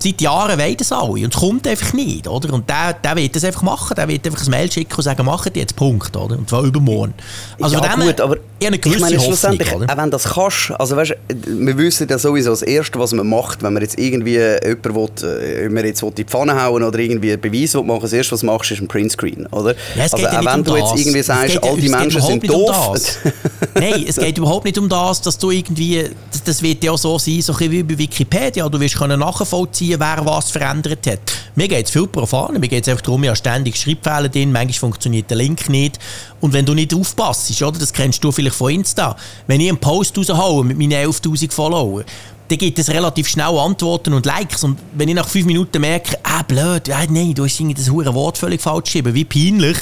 [0.02, 2.54] seit Jahren wollen das alle und es kommt einfach nicht, oder?
[2.54, 5.26] Und der, der wird das einfach machen, der wird einfach ein Mail schicken und sagen,
[5.26, 6.38] machen jetzt, Punkt, oder?
[6.38, 7.14] Und zwar übermorgen.
[7.60, 9.92] Also ja, gut, aber ich, eine ich meine, schlussendlich, oder?
[9.92, 13.64] auch wenn das kannst, also weißt, wir wissen ja sowieso das Erste, was man macht,
[13.64, 16.84] wenn man jetzt irgendwie jemanden will, äh, wenn man jetzt will in die Pfanne hauen
[16.84, 19.76] oder irgendwie einen Beweis will machen, das Erste, was du machst, ist ein Printscreen, oder?
[19.96, 23.18] Ja, also auch wenn um du jetzt irgendwie sagst, all die Menschen sind doof.
[23.24, 23.32] Um
[23.82, 27.18] Nein, es geht überhaupt nicht um das, dass du irgendwie, das, das wird ja so
[27.18, 31.20] sein, so wie bei Wikipedia, du wirst können nachvollziehen, wer was verändert hat.
[31.56, 34.74] Mir geht es viel profaner, mir geht es einfach darum, ja ständig Schreibfehler drin, manchmal
[34.74, 36.00] funktioniert der Link nicht.
[36.40, 39.16] Und wenn du nicht aufpasst, oder, das kennst du vielleicht von Insta,
[39.48, 42.06] wenn ich einen Post raushaue mit meinen 11'000 Followern,
[42.48, 44.64] dann gibt es relativ schnell Antworten und Likes.
[44.64, 48.14] Und wenn ich nach fünf Minuten merke, ah, blöd, ah, nein, du hast das hure
[48.14, 49.78] Wort völlig falsch geschrieben, wie peinlich,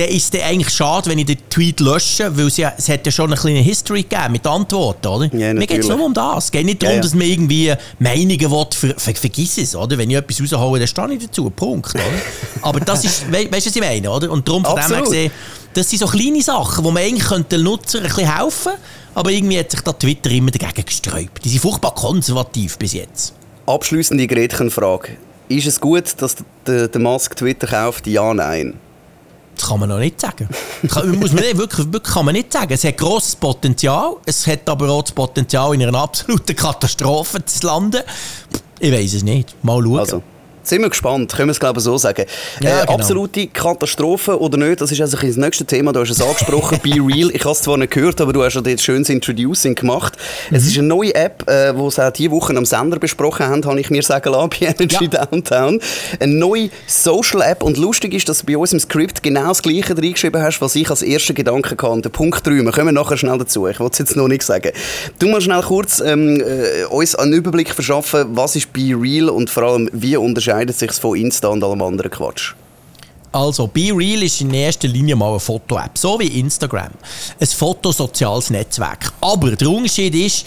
[0.00, 3.04] dann ist es eigentlich schade, wenn ich den Tweet lösche, weil es, ja, es hat
[3.06, 5.34] ja schon eine kleine History gegeben mit Antworten, oder?
[5.34, 6.44] Ja, mir geht es nur um das.
[6.44, 7.02] Es geht nicht darum, Ja, ja.
[7.02, 9.98] dass man irgendwie Meinungen will, ver, ver, vergiss es, oder?
[9.98, 12.02] Wenn ich etwas raushole, dann stehe ich dazu, Punkt, oder?
[12.62, 14.30] Aber das ist, we, weißt du, was ich meine, oder?
[14.30, 15.04] Und darum von dem her Absolut.
[15.04, 15.30] gesehen,
[15.74, 18.72] das sind so kleine Sachen, wo man eigentlich könnte den Nutzer ein bisschen helfen
[19.14, 21.44] aber irgendwie hat sich da Twitter immer dagegen gesträubt.
[21.44, 23.34] Die sind furchtbar konservativ bis jetzt.
[23.66, 25.16] Abschließende Gretchenfrage.
[25.48, 26.36] Ist es gut, dass
[26.66, 28.06] der, der Musk Twitter kauft?
[28.06, 28.78] Ja, nein.
[29.60, 30.48] Das kann man noch nicht sagen.
[30.88, 32.72] Kann, muss man nicht, wirklich, wirklich kann man nicht sagen.
[32.72, 37.66] Es hat grosses Potenzial, es hat aber auch das Potenzial, in einer absoluten Katastrophe zu
[37.66, 38.02] landen.
[38.78, 39.54] Ich weiß es nicht.
[39.62, 39.98] Mal schauen.
[39.98, 40.22] Also,
[40.70, 42.24] sind wir gespannt, können wir es glaube ich so sagen.
[42.60, 42.94] Ja, äh, genau.
[42.94, 46.90] Absolute Katastrophe oder nicht, das ist also das nächste Thema, du hast es angesprochen, Be
[46.92, 47.30] Real.
[47.32, 50.16] Ich habe es zwar nicht gehört, aber du hast ja dort schönes Introducing gemacht.
[50.50, 50.68] Es Mhm.
[50.68, 53.80] ist eine neue App, äh, die sie auch diese Woche am Sender besprochen haben, habe
[53.80, 55.24] ich mir sagen lassen, bei Energy Ja.
[55.26, 55.80] Downtown.
[56.18, 59.62] Eine neue Social App und lustig ist, dass du bei uns im Skript genau das
[59.62, 62.00] Gleiche reingeschrieben hast, was ich als ersten Gedanken hatte.
[62.02, 64.70] Der Punkt 3, wir kommen nachher schnell dazu, ich will es jetzt noch nicht sagen.
[65.18, 69.50] Du mal schnell kurz ähm, äh, uns einen Überblick verschaffen, was ist Be Real und
[69.50, 72.54] vor allem, wie unterscheidet sich von Insta und allem anderen Quatsch?
[73.32, 76.90] Also, Be Real ist in erster Linie mal eine Foto-App, so wie Instagram.
[77.38, 79.12] Ein fotosoziales Netzwerk.
[79.20, 80.44] Aber der Unterschied ist,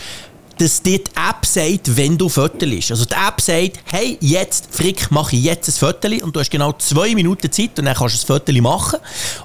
[0.57, 5.09] dass dir die App sagt, wenn du Fotos Also die App sagt, hey, jetzt, Frick,
[5.11, 8.15] mache ich jetzt ein Foto und du hast genau zwei Minuten Zeit und dann kannst
[8.15, 8.99] du ein Foto machen.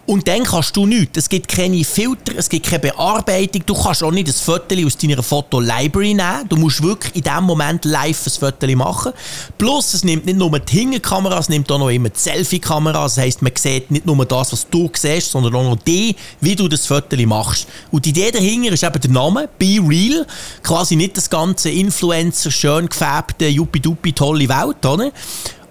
[0.06, 1.18] Und dann kannst du nichts.
[1.18, 3.62] Es gibt keine Filter, es gibt keine Bearbeitung.
[3.64, 6.48] Du kannst auch nicht ein Foto aus deiner Foto-Library nehmen.
[6.48, 9.12] Du musst wirklich in dem Moment live ein Foto machen.
[9.56, 13.02] Plus, es nimmt nicht nur die Hinterkamera, es nimmt auch noch immer die Selfie-Kamera.
[13.02, 16.54] Das heisst, man sieht nicht nur das, was du siehst, sondern auch noch die, wie
[16.54, 17.66] du das Foto machst.
[17.90, 20.26] Und die Idee dahinter ist eben der Name, Be Real.
[20.62, 25.10] Quasi nicht das ganze Influencer, schön gefärbte, juppie-duppi, tolle Welt, oder?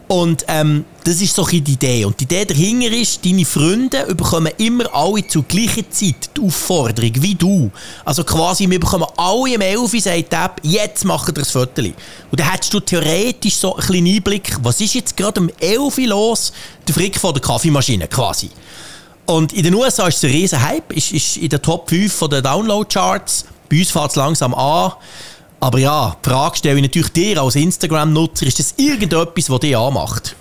[0.08, 2.06] Und ähm, das ist so ein die Idee.
[2.06, 7.12] Und die Idee dahinter ist, deine Freunde bekommen immer alle zur gleichen Zeit die Aufforderung,
[7.16, 7.70] wie du.
[8.06, 11.82] Also quasi, wir bekommen alle im 11 Uhr, sagt App, jetzt machen wir ein Foto.
[11.82, 16.08] Und dann hättest du theoretisch so einen kleinen Einblick, was ist jetzt gerade 11 Uhr
[16.08, 16.54] los?
[16.88, 18.50] Der Frick von der Kaffeemaschine quasi.
[19.28, 22.13] Und in den USA ist es ein riesen Hype, ist, ist in der Top 5
[22.13, 23.46] von den Download-Charts.
[23.70, 24.94] Bei uns fängt es langsam an.
[25.60, 29.76] Aber ja, die Frage stelle ich natürlich dir als Instagram-Nutzer, ist das irgendetwas, was dich
[29.76, 30.36] anmacht?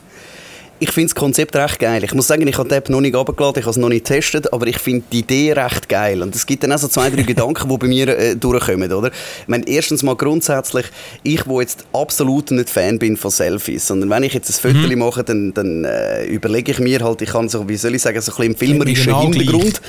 [0.79, 2.05] Ich finde das Konzept recht geil.
[2.05, 4.05] Ich muss sagen, ich habe die App noch nicht runtergeladen, ich habe es noch nicht
[4.07, 6.23] getestet, aber ich finde die Idee recht geil.
[6.23, 9.09] Und es gibt dann auch so zwei, drei Gedanken, die bei mir äh, durchkommen, oder?
[9.09, 10.87] Ich meine, erstens mal grundsätzlich,
[11.23, 14.87] ich, wo jetzt absolut nicht Fan bin von Selfies, sondern wenn ich jetzt ein Foto
[14.87, 14.99] Mhm.
[14.99, 18.21] mache, dann, dann äh, überlege ich mir halt, ich kann so, wie soll ich sagen,
[18.21, 19.81] so ein bisschen im filmerischen Genau Hintergrund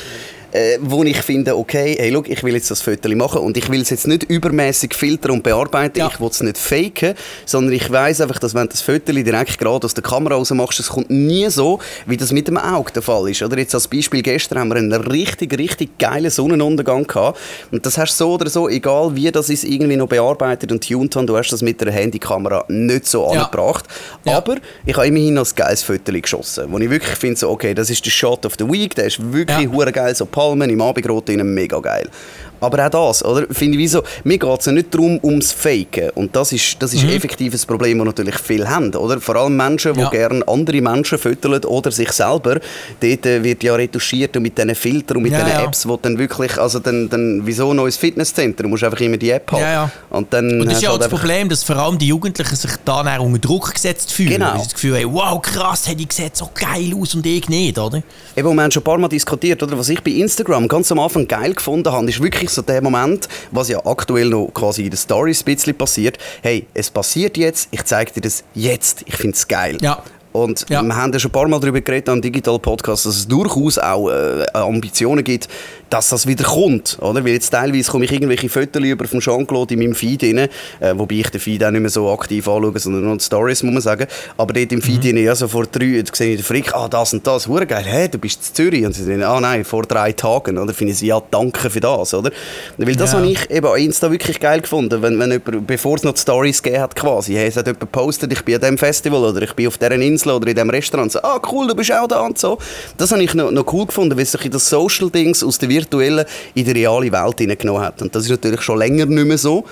[0.58, 3.70] äh, wo ich finde, okay, hey, look, ich will jetzt das Foto machen und ich
[3.70, 6.10] will es jetzt nicht übermäßig filtern und bearbeiten, Ja.
[6.12, 7.14] ich will es nicht faken,
[7.46, 10.50] sondern ich weiß einfach, dass wenn du das Foto direkt gerade aus der Kamera raus
[10.52, 13.44] machst, es kommt nie so, wie das mit dem Auge der Fall ist.
[13.44, 17.40] Oder jetzt als Beispiel, gestern haben wir einen richtig, richtig geilen Sonnenuntergang gehabt
[17.72, 20.88] und das hast du so oder so, egal wie das ist irgendwie noch bearbeitet und
[20.88, 23.44] tuned haben, du hast das mit der Handykamera nicht so Ja.
[23.44, 23.86] angebracht.
[24.26, 24.38] Ja.
[24.38, 27.74] Aber ich habe immerhin noch ein geiles Foto geschossen, wo ich wirklich finde, so, okay,
[27.74, 29.92] das ist der Shot of the Week, der ist wirklich Ja.
[29.92, 32.10] geil, so Palmen im Abendrot mega geil.
[32.60, 33.46] Aber auch das, oder?
[33.52, 34.04] Finde ich, wieso?
[34.24, 36.10] Mir geht es ja nicht darum, ums Faken.
[36.16, 37.10] Und das ist, das ist Mhm.
[37.12, 39.20] effektiv ein Problem, das natürlich viele haben, oder?
[39.22, 40.10] Vor allem Menschen, die Ja.
[40.10, 42.60] gerne andere Menschen füttern oder sich selber.
[43.00, 45.64] Dort äh, wird ja retuschiert und mit diesen Filtern und mit Ja, diesen ja.
[45.66, 48.64] Apps, wo dann wirklich, also dann, dann wieso ein neues Fitnesscenter?
[48.64, 49.62] Du musst einfach immer die App haben.
[49.62, 49.92] Ja, ja.
[50.10, 52.08] Und dann Und das ist ja du auch das halt Problem, dass vor allem die
[52.08, 54.32] Jugendlichen sich da dann unter Druck gesetzt fühlen.
[54.32, 54.52] Genau.
[54.54, 57.48] Weil sie das Gefühl haben, wow, krass, hey, die sieht so geil aus und ich
[57.50, 58.02] nicht, oder?
[58.36, 59.78] Eben, wir haben schon ein paar Mal diskutiert, oder?
[59.78, 63.28] Was ich bei Instagram ganz am Anfang geil gefunden habe, ist wirklich so der Moment,
[63.52, 66.18] was ja aktuell noch quasi in den Stories ein bisschen passiert.
[66.42, 69.04] Hey, es passiert jetzt, ich zeige dir das jetzt.
[69.06, 69.78] Ich finde es geil.
[69.82, 70.04] Ja.
[70.44, 70.82] Und Ja.
[70.84, 73.78] wir haben ja schon ein paar Mal darüber geredet am Digital Podcast, dass es durchaus
[73.78, 75.48] auch äh, Ambitionen gibt,
[75.90, 76.98] dass das wieder kommt.
[77.02, 77.24] Oder?
[77.24, 80.50] Weil jetzt teilweise komme ich irgendwelche Fotos über von Jean-Claude in meinem Feed rein, äh,
[80.96, 83.74] wobei ich den Feed auch nicht mehr so aktiv anschaue, sondern nur die Stories, muss
[83.74, 84.06] man sagen.
[84.38, 86.88] Aber dort im Feed rein, ja, so vor drei, da sehe ich den Frick, ah,
[86.90, 88.86] das und das, hure geil, hey, du bist in Zürich.
[88.86, 90.58] Und sie sagen, ah nein, vor drei Tagen.
[90.58, 90.74] Oder?
[90.74, 92.14] Finde ich, ja, danke für das.
[92.14, 92.32] Oder?
[92.78, 93.20] Weil das Ja.
[93.20, 96.62] habe ich eben an Insta wirklich geil gefunden, wenn, wenn jemand, bevor es noch Stories
[96.62, 99.54] gegeben hat, quasi, hey, es hat jemand gepostet, ich bin an diesem Festival oder ich
[99.54, 102.22] bin auf dieser Insel oder in diesem Restaurant, so, ah cool, du bist auch da
[102.22, 102.58] und so.
[102.98, 106.26] Das habe ich noch, noch cool gefunden, weil sich in das Social-Dings aus der virtuellen
[106.54, 108.02] in die reale Welt hineingenommen hat.
[108.02, 109.66] Und das ist natürlich schon länger nicht mehr so.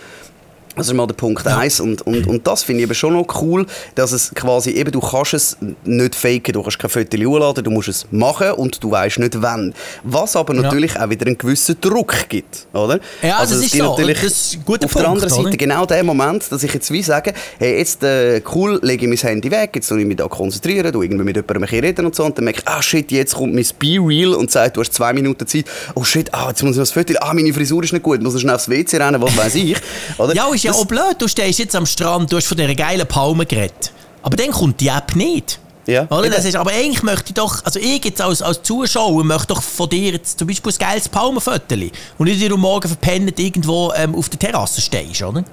[0.76, 3.42] Das ist mal der Punkt 1 und, und, und das finde ich eben schon noch
[3.42, 7.64] cool, dass es quasi eben, du kannst es nicht faken, du kannst kein Foto hochladen,
[7.64, 9.74] du musst es machen und du weißt nicht wann.
[10.04, 11.06] Was aber natürlich ja.
[11.06, 13.00] auch wieder einen gewissen Druck gibt, oder?
[13.22, 13.84] Ja, also das ist so.
[13.84, 15.58] Natürlich das ist auf Punkt, der anderen Seite oder?
[15.58, 19.30] genau der Moment, dass ich jetzt wie sage, hey, jetzt äh, cool, lege ich mein
[19.30, 22.26] Handy weg, jetzt soll ich mich da konzentrieren, du irgendwie mit jemandem reden und so
[22.26, 25.14] und dann merke ich, ah shit, jetzt kommt mein Be-Real und sagt, du hast zwei
[25.14, 28.04] Minuten Zeit, oh shit, ah, jetzt muss ich das Foto, ah, meine Frisur ist nicht
[28.04, 29.78] gut, muss ich schnell aufs WC rennen, was weiß ich,
[30.18, 30.36] oder?
[30.36, 31.16] Ja, ist ja auch blöd.
[31.20, 33.92] Du stehst jetzt am Strand, du hast von dieser geilen Palme geredet.
[34.22, 35.60] Aber dann kommt die App nicht.
[35.88, 36.08] Ja.
[36.10, 36.30] Oder?
[36.30, 39.62] Das ist, aber eigentlich möchte ich doch, also ich jetzt als, als Zuschauer möchte doch
[39.62, 41.76] von dir jetzt zum Beispiel ein geiles Palmenfoto
[42.18, 45.44] und nicht, wie du morgen verpennt irgendwo ähm, auf der Terrasse stehst, oder?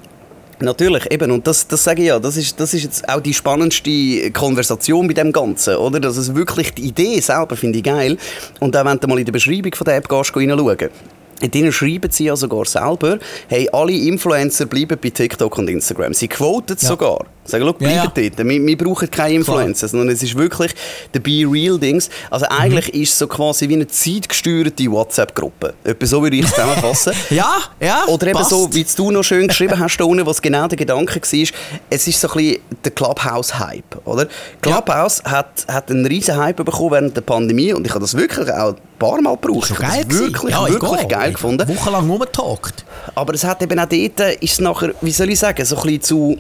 [0.61, 1.31] Natürlich, eben.
[1.31, 5.09] Und das, das sage ich ja, das ist, das ist jetzt auch die spannendste Konversation
[5.09, 6.01] bei dem Ganzen, oder?
[6.01, 8.17] Dass es wirklich die Idee selber finde ich geil.
[8.61, 10.91] Und auch wenn du mal in der Beschreibung von der App gehst, reinschauen in
[11.51, 16.15] denen schreiben sie ja sogar selber, hey, alle Influencer bleiben bei TikTok und Instagram.
[16.15, 16.89] Sie quoten ja.
[16.89, 17.27] sogar.
[17.45, 18.13] Sagen, schau, bleiben ja, ja.
[18.15, 18.49] dort.
[18.49, 20.73] Wir, wir brauchen keine Influencer, sondern es ist wirklich
[21.13, 22.09] der Be-Real-Dings.
[22.31, 23.03] Also eigentlich mhm.
[23.03, 25.75] ist es so quasi wie eine zeitgesteuerte WhatsApp-Gruppe.
[25.83, 27.13] Etwa so würde ich es zusammenfassen.
[27.31, 28.51] ja, ja, Oder eben passt.
[28.51, 31.49] so, wie du noch schön geschrieben hast, da unten, was genau der Gedanke war,
[31.91, 34.29] es ist so ein bisschen der Clubhouse-Hype, oder?
[34.61, 35.33] Clubhouse ja.
[35.33, 38.77] hat, hat einen riesen Hype bekommen während der Pandemie und ich habe das wirklich auch
[39.03, 39.71] paar Mal gebraucht.
[39.71, 41.69] Das geil wirklich, ja, wirklich geil gefunden.
[41.69, 42.85] Wochenlang rumgetalkt.
[43.15, 45.83] Aber es hat eben auch dort, ist es nachher, wie soll ich sagen, so ein
[45.83, 46.39] bisschen zu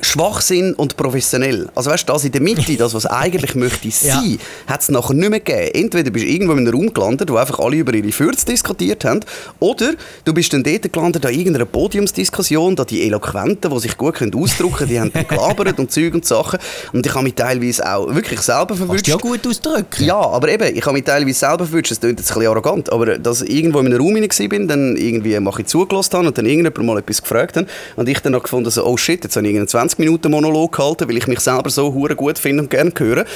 [0.00, 1.68] Schwachsinn und professionell.
[1.74, 4.72] Also weißt du, das in der Mitte, das, was eigentlich möchte sein, ja.
[4.72, 5.70] hat es nachher nicht mehr gegeben.
[5.74, 9.04] Entweder bist du irgendwo in einem Raum gelandet, wo einfach alle über ihre Fürze diskutiert
[9.04, 9.20] haben,
[9.60, 14.14] oder du bist dann dort gelandet an irgendeiner Podiumsdiskussion, da die Eloquenten, die sich gut
[14.14, 16.58] können ausdrücken können, die haben gelabert und Zeug und Sachen.
[16.92, 19.08] Und ich habe mich teilweise auch wirklich selber verwünscht.
[19.08, 20.04] Ja gut ausdrücken.
[20.04, 22.92] Ja, aber eben, ich habe mich teilweise selber verwünscht, das klingt jetzt ein bisschen arrogant,
[22.92, 26.38] aber dass ich irgendwo in einem Raum war, dann irgendwie mache ich zugelassen habe und
[26.38, 29.36] dann irgendjemand mal etwas gefragt hat und ich dann noch gefunden so, oh shit, jetzt
[29.36, 32.70] habe ich 20 Minuten Monolog gehalten, weil ich mich selber so hure gut finde und
[32.70, 33.24] gerne höre.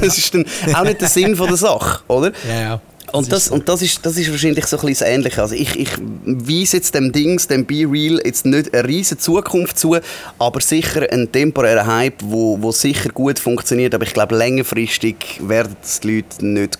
[0.00, 0.44] Das ist dann
[0.74, 2.32] auch nicht der Sinn von der Sache, oder?
[2.48, 2.80] Ja, ja.
[3.12, 5.40] Und das, und das, ist, das ist wahrscheinlich so ein bisschen das Ähnliche.
[5.40, 5.90] Also ich, ich
[6.26, 9.96] weise jetzt dem Dings, dem Be Real, jetzt nicht eine riesige Zukunft zu,
[10.38, 13.94] aber sicher einen temporären Hype, wo, wo sicher gut funktioniert.
[13.94, 16.78] Aber ich glaube, längerfristig werden es die Leute nicht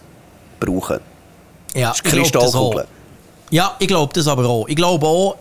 [0.61, 0.99] brauchen.
[1.75, 2.85] Ja, das ist Kristallkugel.
[3.51, 4.69] Ja, ich glaube das aber auch.
[4.69, 5.37] Ich glaube auch,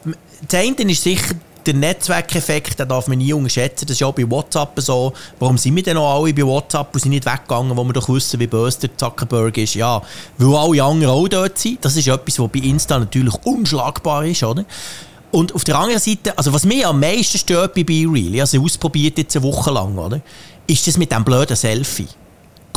[0.48, 1.36] das eine ist sicher
[1.68, 3.86] der Netzwerkeffekt, den darf man nie unterschätzen.
[3.86, 5.14] Das ist ja auch bei WhatsApp so.
[5.40, 8.10] Warum sind wir denn noch alle bei WhatsApp und sind nicht weggegangen, wo wir doch
[8.10, 9.76] wissen, wie böse der Zuckerberg ist?
[9.76, 10.02] Ja,
[10.38, 11.84] weil alle anderen auch dort sind.
[11.84, 14.66] Das ist etwas, was bei Insta natürlich unschlagbar ist, oder?
[15.32, 19.18] Und auf der anderen Seite, also was mir am meisten stört bei BeReal, also ausprobiert
[19.18, 20.22] jetzt eine Woche lang, oder?
[20.66, 22.08] Ist das mit dem blöden Selfie.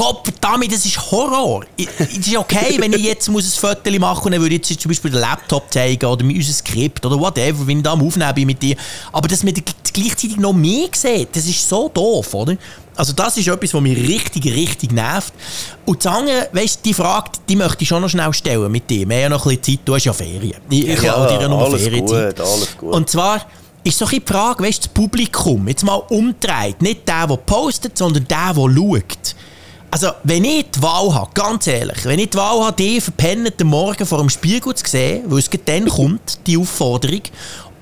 [0.01, 1.63] Gott verdammt, das ist Horror.
[1.77, 4.67] Es ist okay, wenn ich jetzt muss ein Foto machen muss und dann würde ich
[4.67, 8.07] jetzt zum Beispiel den Laptop zeigen oder unser Skript oder whatever, wenn ich da am
[8.07, 8.77] Aufnehmen bin mit dir.
[9.13, 9.53] Aber dass man
[9.93, 12.57] gleichzeitig noch mehr sieht, das ist so doof, oder?
[12.97, 15.35] Also das ist etwas, was mich richtig, richtig nervt.
[15.85, 19.07] Und das andere, weißt, die Frage, die möchte ich schon noch schnell stellen mit dir.
[19.07, 20.63] Wir haben ja noch ein bisschen Zeit, du hast ja Ferien.
[20.71, 22.37] Ich, ich ja, habe dir ja noch alles Ferienzeit.
[22.39, 22.95] Gut, alles gut.
[22.95, 23.45] Und zwar
[23.85, 27.99] ist so ein die Frage, weißt, das Publikum, jetzt mal umdreht, nicht der, der postet,
[27.99, 29.35] sondern der, der schaut.
[29.93, 33.67] Also, wenn ich die Wahl habe, ganz ehrlich, wenn ich die Wahl habe, die verpennten
[33.67, 37.23] Morgen vor dem Spiegel zu sehen, weil es dann kommt, die Aufforderung,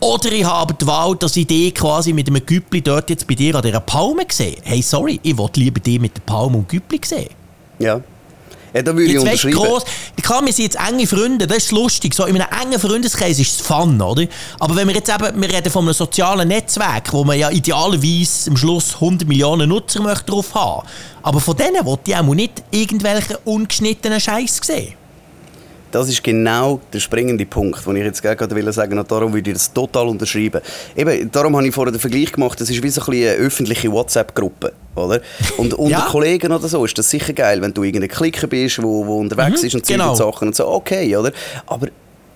[0.00, 3.34] oder ich habe die Wahl, dass ich die quasi mit einem Güppli dort jetzt bei
[3.34, 4.56] dir an dieser Palme sehe.
[4.62, 7.30] Hey, sorry, ich wollte lieber die mit der Palme und Güppli sehen.
[7.78, 8.00] Ja.
[8.74, 9.56] Ja, da würde ich unterschreiben.
[9.56, 9.84] Gross,
[10.22, 12.14] klar, wir sind jetzt enge Freunde, das ist lustig.
[12.14, 14.26] So, in einem engen Freundeskreis ist es Fun, oder?
[14.58, 18.50] Aber wenn wir jetzt eben, wir reden von einem sozialen Netzwerk, wo man ja idealerweise
[18.50, 20.86] am Schluss 100 Millionen Nutzer möchte drauf haben.
[21.22, 24.97] Aber von denen wollte ich auch nicht irgendwelchen ungeschnittenen Scheiß sehen.
[25.90, 29.50] Das ist genau der springende Punkt, den ich jetzt gerade will sagen und darum würde
[29.50, 30.60] ich das total unterschreiben.
[30.96, 33.90] Eben, darum habe ich vorher den Vergleich gemacht, das ist wie so ein eine öffentliche
[33.90, 35.20] WhatsApp-Gruppe, oder?
[35.56, 36.06] Und unter ja.
[36.08, 39.62] Kollegen oder so ist das sicher geil, wenn du irgendein Klicker bist, wo, wo unterwegs
[39.62, 40.14] mhm, ist und genau.
[40.14, 41.32] Sachen und so, okay, oder?
[41.66, 41.88] Aber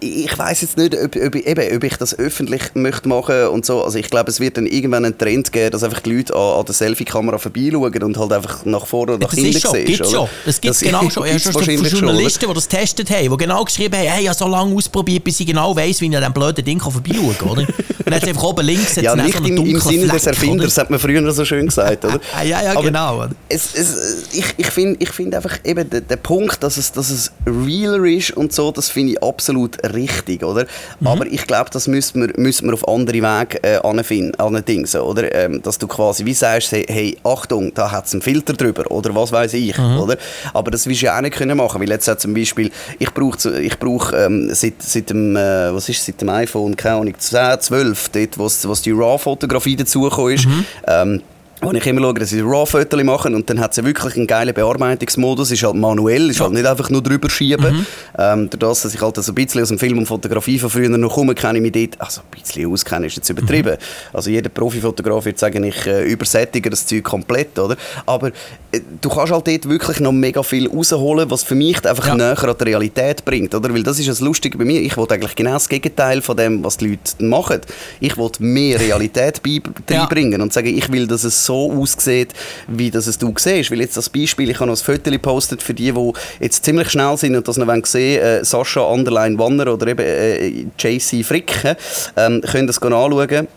[0.02, 3.82] ich weiß jetzt nicht, ob, ob, eben, ob ich das öffentlich möchte machen und so.
[3.84, 6.60] Also ich glaube, es wird dann irgendwann einen Trend geben, dass einfach die Leute an,
[6.60, 9.98] an der Selfie-Kamera vorbeischauen und halt einfach nach vorne oder nach hinten sehen.
[9.98, 11.26] Das schon, das gibt es genau schon.
[11.26, 14.48] Ja, schon Journalisten, die das getestet haben, die genau geschrieben haben, hey, ich habe so
[14.48, 17.66] lange ausprobiert, bis ich genau weiss, wie ich an diesem blöden Ding vorbeischauen kann, oder?
[18.04, 20.82] Und hat einfach oben links Ja, nicht im, im Sinne Fleck, des Erfinders, oder?
[20.82, 22.20] hat man früher so schön gesagt, oder?
[22.44, 23.26] ja, ja, Aber genau.
[23.48, 27.10] Es, es, ich ich finde ich find einfach eben den, den Punkt, dass es, dass
[27.10, 30.66] es realer ist und so, das finde ich absolut richtig, oder?
[31.00, 31.07] Mhm.
[31.07, 35.35] Aber ich glaube, das müssen wir, müssen wir auf andere Wege äh, anfinden, oder?
[35.35, 39.14] Ähm, dass du quasi wie sagst, hey, Achtung, da hat es einen Filter drüber, oder
[39.14, 39.98] was weiß ich, mhm.
[39.98, 40.16] oder?
[40.52, 43.12] Aber das wirst du ja auch nicht können machen, weil jetzt hat zum Beispiel, ich
[43.12, 47.14] brauche ich brauch, ähm, seit, seit dem, äh, was ist seit dem iPhone, keine Ahnung,
[47.16, 50.64] 10, 12, dort, wo die RAW-Fotografie dazugekommen ist, mhm.
[50.87, 51.22] ähm,
[51.62, 54.53] wo ich immer schaue, dass sie RAW-Fotos machen und dann hat sie wirklich einen geilen
[54.53, 57.77] Bearbeitungsmodus, ist halt manuell, ist halt nicht einfach nur drüber schieben.
[57.77, 57.87] Mhm.
[58.18, 60.88] Ähm, dadurch, dass ich halt so ein bisschen aus dem Film und Fotografie von früher
[60.88, 63.75] noch komme, kenne ich mich dort, also ein bisschen auskennen ist jetzt übertrieben.
[63.75, 64.12] Mhm.
[64.12, 67.77] Also jeder Profifotograf wird sagen, ich äh, übersättige das Zeug komplett, oder?
[68.07, 68.29] Aber
[68.72, 72.14] äh, du kannst halt dort wirklich noch mega viel rausholen, was für mich einfach ja.
[72.16, 73.72] näher an die Realität bringt, oder?
[73.72, 76.64] Weil das ist das Lustige bei mir, ich wollte eigentlich genau das Gegenteil von dem,
[76.64, 77.61] was die Leute machen.
[78.01, 80.42] Ich wollte mehr Realität beibringen ja.
[80.42, 82.32] und sagen, ich will, dass es so so aussieht,
[82.66, 83.70] wie das es du siehst.
[83.70, 86.90] Weil jetzt das Beispiel, ich habe noch ein Foto gepostet für die, die jetzt ziemlich
[86.90, 91.24] schnell sind und das noch sehen wollen, äh, Sascha Underline Wanner oder eben äh, JC
[91.24, 91.76] Frick,
[92.16, 93.48] ähm, können das anschauen.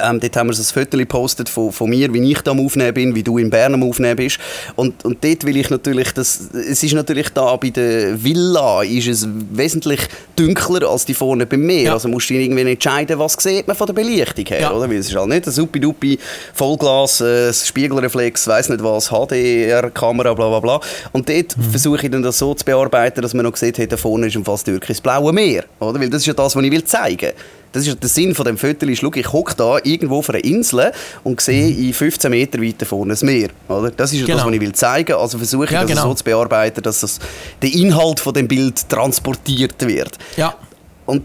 [0.00, 2.64] Ähm, dort haben wir so ein Foto gepostet von, von mir, wie ich da am
[2.64, 4.38] Aufnehmen bin, wie du in Bern am Aufnehmen bist.
[4.76, 9.08] Und, und dort will ich natürlich, das, es ist natürlich da bei der Villa ist
[9.08, 10.00] es wesentlich
[10.36, 11.82] dunkler als die vorne bei mir.
[11.82, 11.92] Ja.
[11.94, 14.72] Also musst du irgendwie entscheiden, was sieht man von der Belichtung her, ja.
[14.72, 14.88] oder?
[14.88, 16.18] Weil es ist halt nicht ein supi-dupi
[16.54, 20.80] Vollglas, äh, Spiegelreflex, weiß nicht was, HDR-Kamera, bla bla bla.
[21.12, 21.62] Und dort mhm.
[21.70, 24.38] versuche ich dann das so zu bearbeiten, dass man noch sieht, hey, da vorne ist
[24.44, 26.00] fast wirklich das blaue Meer, oder?
[26.00, 27.34] Weil das ist ja das, was ich will zeigen will.
[27.72, 28.86] Das ist der Sinn von dem Foto.
[28.86, 30.92] Ist, ich hocke da irgendwo auf einer Insel
[31.24, 31.86] und sehe mhm.
[31.88, 33.48] in 15 Meter weiter vorne das Meer.
[33.68, 33.90] Oder?
[33.90, 34.38] Das ist genau.
[34.38, 35.14] das, was ich will zeigen.
[35.14, 36.02] Also versuche ich ja, das genau.
[36.02, 37.18] so zu bearbeiten, dass das,
[37.60, 40.18] der Inhalt von dem Bild transportiert wird.
[40.36, 40.54] Ja.
[41.06, 41.24] Und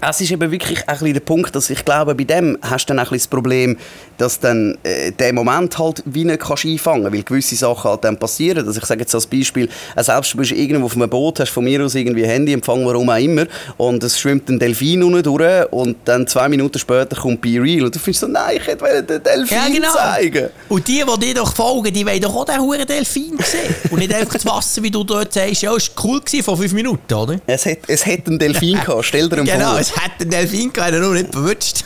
[0.00, 2.88] es ist eben wirklich ein bisschen der Punkt, dass ich glaube, bei dem hast du
[2.88, 3.76] dann ein bisschen das Problem,
[4.20, 8.18] dass dann äh, der Moment halt wie nicht kannst einfangen weil gewisse Sachen halt dann
[8.18, 8.66] passieren.
[8.66, 11.50] Also ich sage jetzt als Beispiel, äh, selbst du bist irgendwo auf einem Boot, hast
[11.50, 13.46] von mir aus irgendwie Handyempfang, warum auch immer,
[13.78, 17.84] und es schwimmt ein Delfin unten durch und dann zwei Minuten später kommt Be Real
[17.86, 19.92] und du findest so, nein, ich hätte den Delfin ja, genau.
[19.92, 23.74] zeigen Und die, die dir doch folgen, die wollen doch auch den hohen Delfin sehen
[23.90, 26.72] und nicht einfach das Wasser, wie du dort sagst, ja, es war cool vor fünf
[26.74, 27.40] Minuten, oder?
[27.46, 29.80] Es hat, es hat einen Delfin gehabt, stell dir Genau, vor.
[29.80, 31.84] es hat einen Delfin gehabt, er noch nicht verwünscht.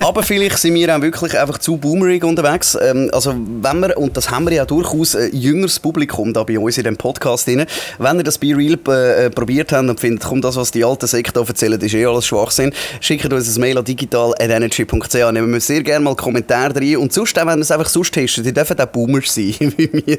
[0.00, 2.76] Aber vielleicht sind wir auch wirklich einfach zu boomerig unterwegs.
[2.80, 6.58] Ähm, also wenn wir, und das haben wir ja durchaus ein jüngeres Publikum da bei
[6.58, 7.66] uns in dem Podcast drin,
[7.98, 11.06] wenn ihr das Be Real äh, probiert habt und findet, kommt das, was die alten
[11.06, 15.14] Sektor erzählen, ist eh alles Schwachsinn, schickt uns ein Mail an digital.energy.ch.
[15.14, 16.96] Nehmen wir sehr gerne mal Kommentare rein.
[16.96, 20.18] Und sonst, wenn ihr es einfach sonst testet, die dürfen auch Boomer sein, wie wir.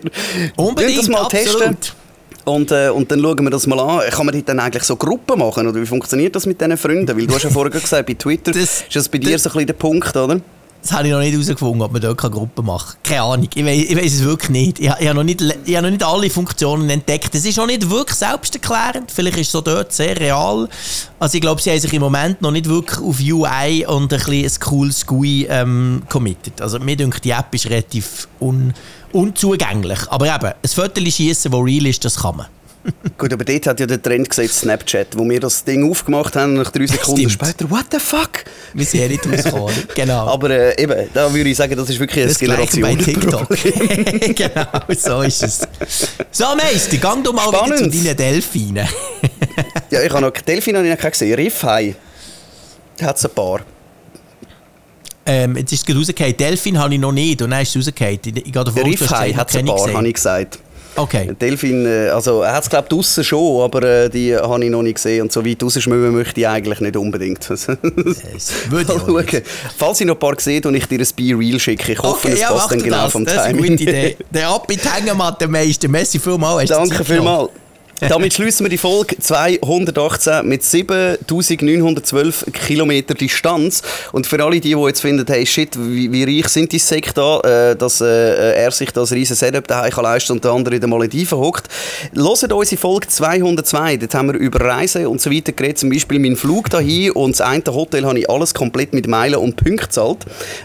[0.55, 1.59] Unbedingt, das mal absolut.
[1.59, 1.77] testen.
[2.45, 4.09] Und, äh, und dann schauen wir das mal an.
[4.09, 5.67] Kann man dann eigentlich so Gruppen machen?
[5.67, 7.15] Oder wie funktioniert das mit diesen Freunden?
[7.17, 9.49] Weil du hast ja vorher gesagt, bei Twitter das, ist das bei dir das, so
[9.49, 10.41] ein bisschen der Punkt, oder?
[10.82, 13.12] Das habe ich noch nicht herausgefunden, ob man dort keine Gruppe machen kann.
[13.12, 13.50] Keine Ahnung.
[13.54, 14.80] Ich weiß, ich weiß es wirklich nicht.
[14.80, 15.42] Ich, ich, habe noch nicht.
[15.42, 17.36] ich habe noch nicht alle Funktionen entdeckt.
[17.36, 19.12] Es ist noch nicht wirklich selbsterklärend.
[19.12, 20.70] Vielleicht ist es so dort sehr real.
[21.20, 24.20] Also ich glaube, sie haben sich im Moment noch nicht wirklich auf UI und ein,
[24.20, 26.62] bisschen ein cooles GUI ähm, committed.
[26.62, 28.74] Also mir denke, die App ist relativ un,
[29.12, 30.00] unzugänglich.
[30.10, 32.46] Aber eben, ein Foto schießen, das real ist, das kann man.
[33.18, 36.54] Gut, aber dort hat ja der Trend gesetzt, Snapchat, wo wir das Ding aufgemacht haben
[36.54, 37.50] nach drei Sekunden Stimmt.
[37.52, 38.46] später, what the fuck?
[38.74, 40.28] Wir sind ja nicht rausgekommen, genau.
[40.28, 42.98] Aber äh, eben, da würde ich sagen, das ist wirklich das eine Generation.
[42.98, 43.50] bei TikTok.
[44.36, 45.68] genau, so ist es.
[46.32, 47.80] So, Meister, gang doch mal Spannend.
[47.80, 48.88] wieder zu deinen Delfinen.
[49.92, 51.36] ja, ich habe noch Delfine noch nicht gesehen.
[51.36, 51.96] Riffhai
[53.02, 53.60] hat es ein paar.
[55.26, 56.38] Ähm, jetzt ist es rausgefallen.
[56.38, 58.20] Delfin habe ich noch nicht und dann ist es rausgefallen.
[58.26, 60.60] Ich, ich gehe davon aus, Riffhai hat es ein paar, habe ich gesagt.
[60.99, 61.31] Okay.
[61.39, 64.69] Delfin, äh, also er hat es glaube ich draußen schon, aber äh, die habe ich
[64.69, 67.49] noch nicht gesehen und so weit rausschwimmen möchte ich eigentlich nicht unbedingt.
[67.49, 68.99] das würde ich
[69.31, 69.43] schauen.
[69.77, 72.27] Falls ich noch ein paar sehe und ich dir ein Be Real schicke, ich hoffe,
[72.27, 73.12] okay, es ja, passt dann genau das.
[73.12, 73.62] vom das Timing.
[73.62, 74.17] Das ist eine gute Idee.
[74.31, 75.88] Der Ab in die Hängematte, Meister.
[75.88, 76.69] Messi vielmals.
[76.69, 77.49] Danke vielmals.
[78.07, 83.81] Damit schließen wir die Folge 218 mit 7912 Kilometer Distanz.
[84.13, 87.17] Und für alle die, die jetzt finden, hey shit, wie, wie reich sind die Sekt
[87.17, 90.81] äh, dass äh, er sich das riesen Setup daheim kann leisten und der andere in
[90.81, 91.67] den Malediven hockt.
[92.15, 93.97] Hört unsere Folge 202.
[93.97, 95.79] Dort haben wir über Reisen und so weiter geredet.
[95.79, 99.35] Zum Beispiel mein Flug dahin und das eine Hotel habe ich alles komplett mit Meilen
[99.35, 100.19] und Punkten gezahlt.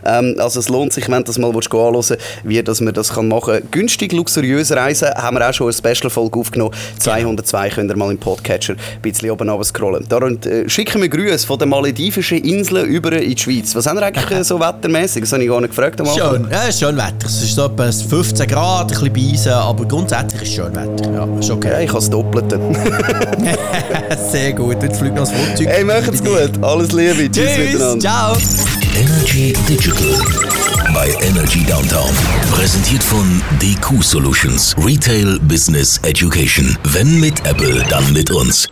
[0.05, 3.15] Ähm, also es lohnt sich, wenn du das mal anschauen willst, wie dass man das
[3.15, 3.71] kann machen kann.
[3.71, 6.75] Günstig, luxuriös reisen haben wir auch schon eine Special-Folge aufgenommen.
[7.25, 10.05] 202 könnt ihr mal im Podcatcher ein bisschen oben runter scrollen.
[10.09, 13.75] Darum äh, schicken wir Grüße von den maledivischen Inseln über in die Schweiz.
[13.75, 15.23] Was haben wir eigentlich äh, so wettermäßig?
[15.23, 16.01] Das habe ich gar nicht gefragt.
[16.01, 17.27] Am schön, ja, schön Wetter.
[17.27, 21.13] Es ist so etwa 15 Grad, ein bisschen Beisen, aber grundsätzlich ist es schön Wetter.
[21.13, 21.71] Ja, ist okay.
[21.71, 22.61] Ja, ich habe das Doppelte.
[24.31, 25.69] Sehr gut, jetzt fliegt noch das Flugzeug.
[25.69, 26.51] Hey, macht's gut.
[26.63, 27.31] Alles Liebe.
[27.31, 28.01] Tschüss, Tschüss miteinander.
[28.01, 28.37] Ciao.
[28.97, 30.55] Energy Digital
[30.95, 32.11] bei Energy Downtown.
[32.53, 34.75] Präsentiert von DQ Solutions.
[34.79, 36.79] Retail Business Education.
[37.21, 38.69] Mit Apple, dann mit uns.